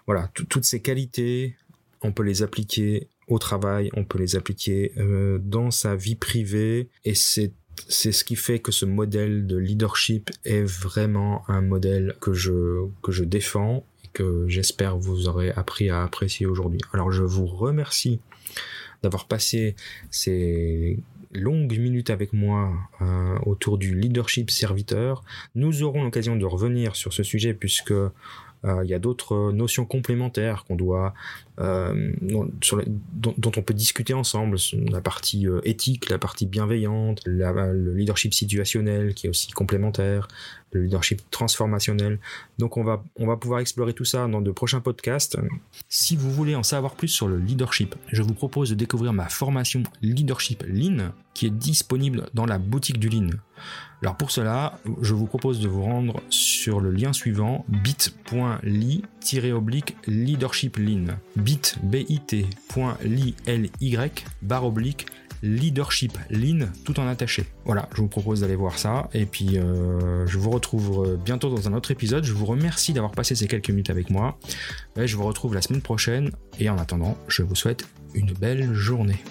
Voilà, 0.06 0.30
toutes 0.34 0.64
ces 0.64 0.80
qualités, 0.80 1.54
on 2.02 2.10
peut 2.10 2.22
les 2.24 2.42
appliquer 2.42 3.06
au 3.28 3.38
travail, 3.38 3.90
on 3.94 4.02
peut 4.02 4.18
les 4.18 4.34
appliquer 4.34 4.92
euh, 4.96 5.38
dans 5.38 5.70
sa 5.70 5.94
vie 5.94 6.16
privée 6.16 6.88
et 7.04 7.14
c'est 7.14 7.52
c'est 7.88 8.12
ce 8.12 8.24
qui 8.24 8.36
fait 8.36 8.58
que 8.58 8.72
ce 8.72 8.84
modèle 8.84 9.46
de 9.46 9.56
leadership 9.56 10.30
est 10.44 10.62
vraiment 10.62 11.42
un 11.48 11.60
modèle 11.60 12.16
que 12.20 12.32
je, 12.32 13.24
défends 13.24 13.84
et 14.04 14.08
que 14.12 14.46
j'espère 14.48 14.96
vous 14.96 15.28
aurez 15.28 15.50
appris 15.50 15.90
à 15.90 16.02
apprécier 16.02 16.46
aujourd'hui. 16.46 16.80
Alors 16.92 17.12
je 17.12 17.22
vous 17.22 17.46
remercie 17.46 18.20
d'avoir 19.02 19.26
passé 19.26 19.76
ces 20.10 20.98
longues 21.32 21.78
minutes 21.78 22.10
avec 22.10 22.32
moi 22.32 22.72
euh, 23.00 23.38
autour 23.46 23.78
du 23.78 23.94
leadership 23.94 24.50
serviteur. 24.50 25.22
Nous 25.54 25.82
aurons 25.82 26.02
l'occasion 26.02 26.36
de 26.36 26.44
revenir 26.44 26.96
sur 26.96 27.12
ce 27.12 27.22
sujet 27.22 27.54
puisque 27.54 27.92
euh, 27.92 28.84
il 28.84 28.90
y 28.90 28.94
a 28.94 28.98
d'autres 28.98 29.52
notions 29.52 29.86
complémentaires 29.86 30.64
qu'on 30.64 30.76
doit, 30.76 31.14
euh, 31.60 32.12
dont, 32.22 33.52
on 33.56 33.62
peut 33.62 33.74
discuter 33.74 34.14
ensemble. 34.14 34.56
La 34.90 35.00
partie 35.00 35.46
euh, 35.46 35.60
éthique, 35.64 36.08
la 36.08 36.18
partie 36.18 36.46
bienveillante, 36.46 37.22
le 37.26 37.94
leadership 37.94 38.32
situationnel 38.32 39.14
qui 39.14 39.26
est 39.26 39.30
aussi 39.30 39.50
complémentaire, 39.50 40.28
le 40.72 40.82
leadership 40.82 41.22
transformationnel. 41.30 42.18
Donc 42.58 42.76
on 42.76 42.84
va, 42.84 43.04
on 43.16 43.26
va 43.26 43.36
pouvoir 43.36 43.60
explorer 43.60 43.92
tout 43.92 44.04
ça 44.04 44.26
dans 44.26 44.40
de 44.40 44.50
prochains 44.50 44.80
podcasts. 44.80 45.36
Si 45.88 46.16
vous 46.16 46.30
voulez 46.30 46.54
en 46.54 46.62
savoir 46.62 46.94
plus 46.94 47.08
sur 47.08 47.28
le 47.28 47.36
leadership, 47.36 47.94
je 48.08 48.22
vous 48.22 48.34
propose 48.34 48.70
de 48.70 48.74
découvrir 48.74 49.12
ma 49.12 49.28
formation 49.28 49.82
Leadership 50.02 50.64
Lean 50.66 51.12
qui 51.34 51.46
est 51.46 51.50
disponible 51.50 52.26
dans 52.34 52.46
la 52.46 52.58
boutique 52.58 52.98
du 52.98 53.08
Lean. 53.08 53.30
Alors 54.02 54.16
pour 54.16 54.30
cela, 54.30 54.78
je 55.02 55.12
vous 55.12 55.26
propose 55.26 55.60
de 55.60 55.68
vous 55.68 55.82
rendre 55.82 56.22
sur 56.30 56.80
le 56.80 56.90
lien 56.90 57.12
suivant 57.12 57.66
bit.ly 57.68 59.02
leadership 60.06 60.76
lean 60.78 61.04
bit 61.50 61.76
bit.ly 61.82 63.34
barre 64.42 64.64
oblique 64.64 65.06
leadership 65.42 66.18
lean 66.28 66.68
tout 66.84 67.00
en 67.00 67.06
attaché. 67.06 67.46
Voilà, 67.64 67.88
je 67.94 68.02
vous 68.02 68.08
propose 68.08 68.42
d'aller 68.42 68.56
voir 68.56 68.78
ça 68.78 69.08
et 69.14 69.24
puis 69.24 69.58
euh, 69.58 70.26
je 70.26 70.38
vous 70.38 70.50
retrouve 70.50 71.18
bientôt 71.24 71.48
dans 71.48 71.66
un 71.66 71.72
autre 71.72 71.90
épisode. 71.90 72.24
Je 72.24 72.32
vous 72.32 72.46
remercie 72.46 72.92
d'avoir 72.92 73.12
passé 73.12 73.34
ces 73.34 73.48
quelques 73.48 73.70
minutes 73.70 73.90
avec 73.90 74.10
moi. 74.10 74.38
Et 74.96 75.06
je 75.06 75.16
vous 75.16 75.24
retrouve 75.24 75.54
la 75.54 75.62
semaine 75.62 75.82
prochaine 75.82 76.30
et 76.58 76.68
en 76.68 76.78
attendant, 76.78 77.16
je 77.28 77.42
vous 77.42 77.54
souhaite 77.54 77.86
une 78.14 78.32
belle 78.32 78.74
journée. 78.74 79.22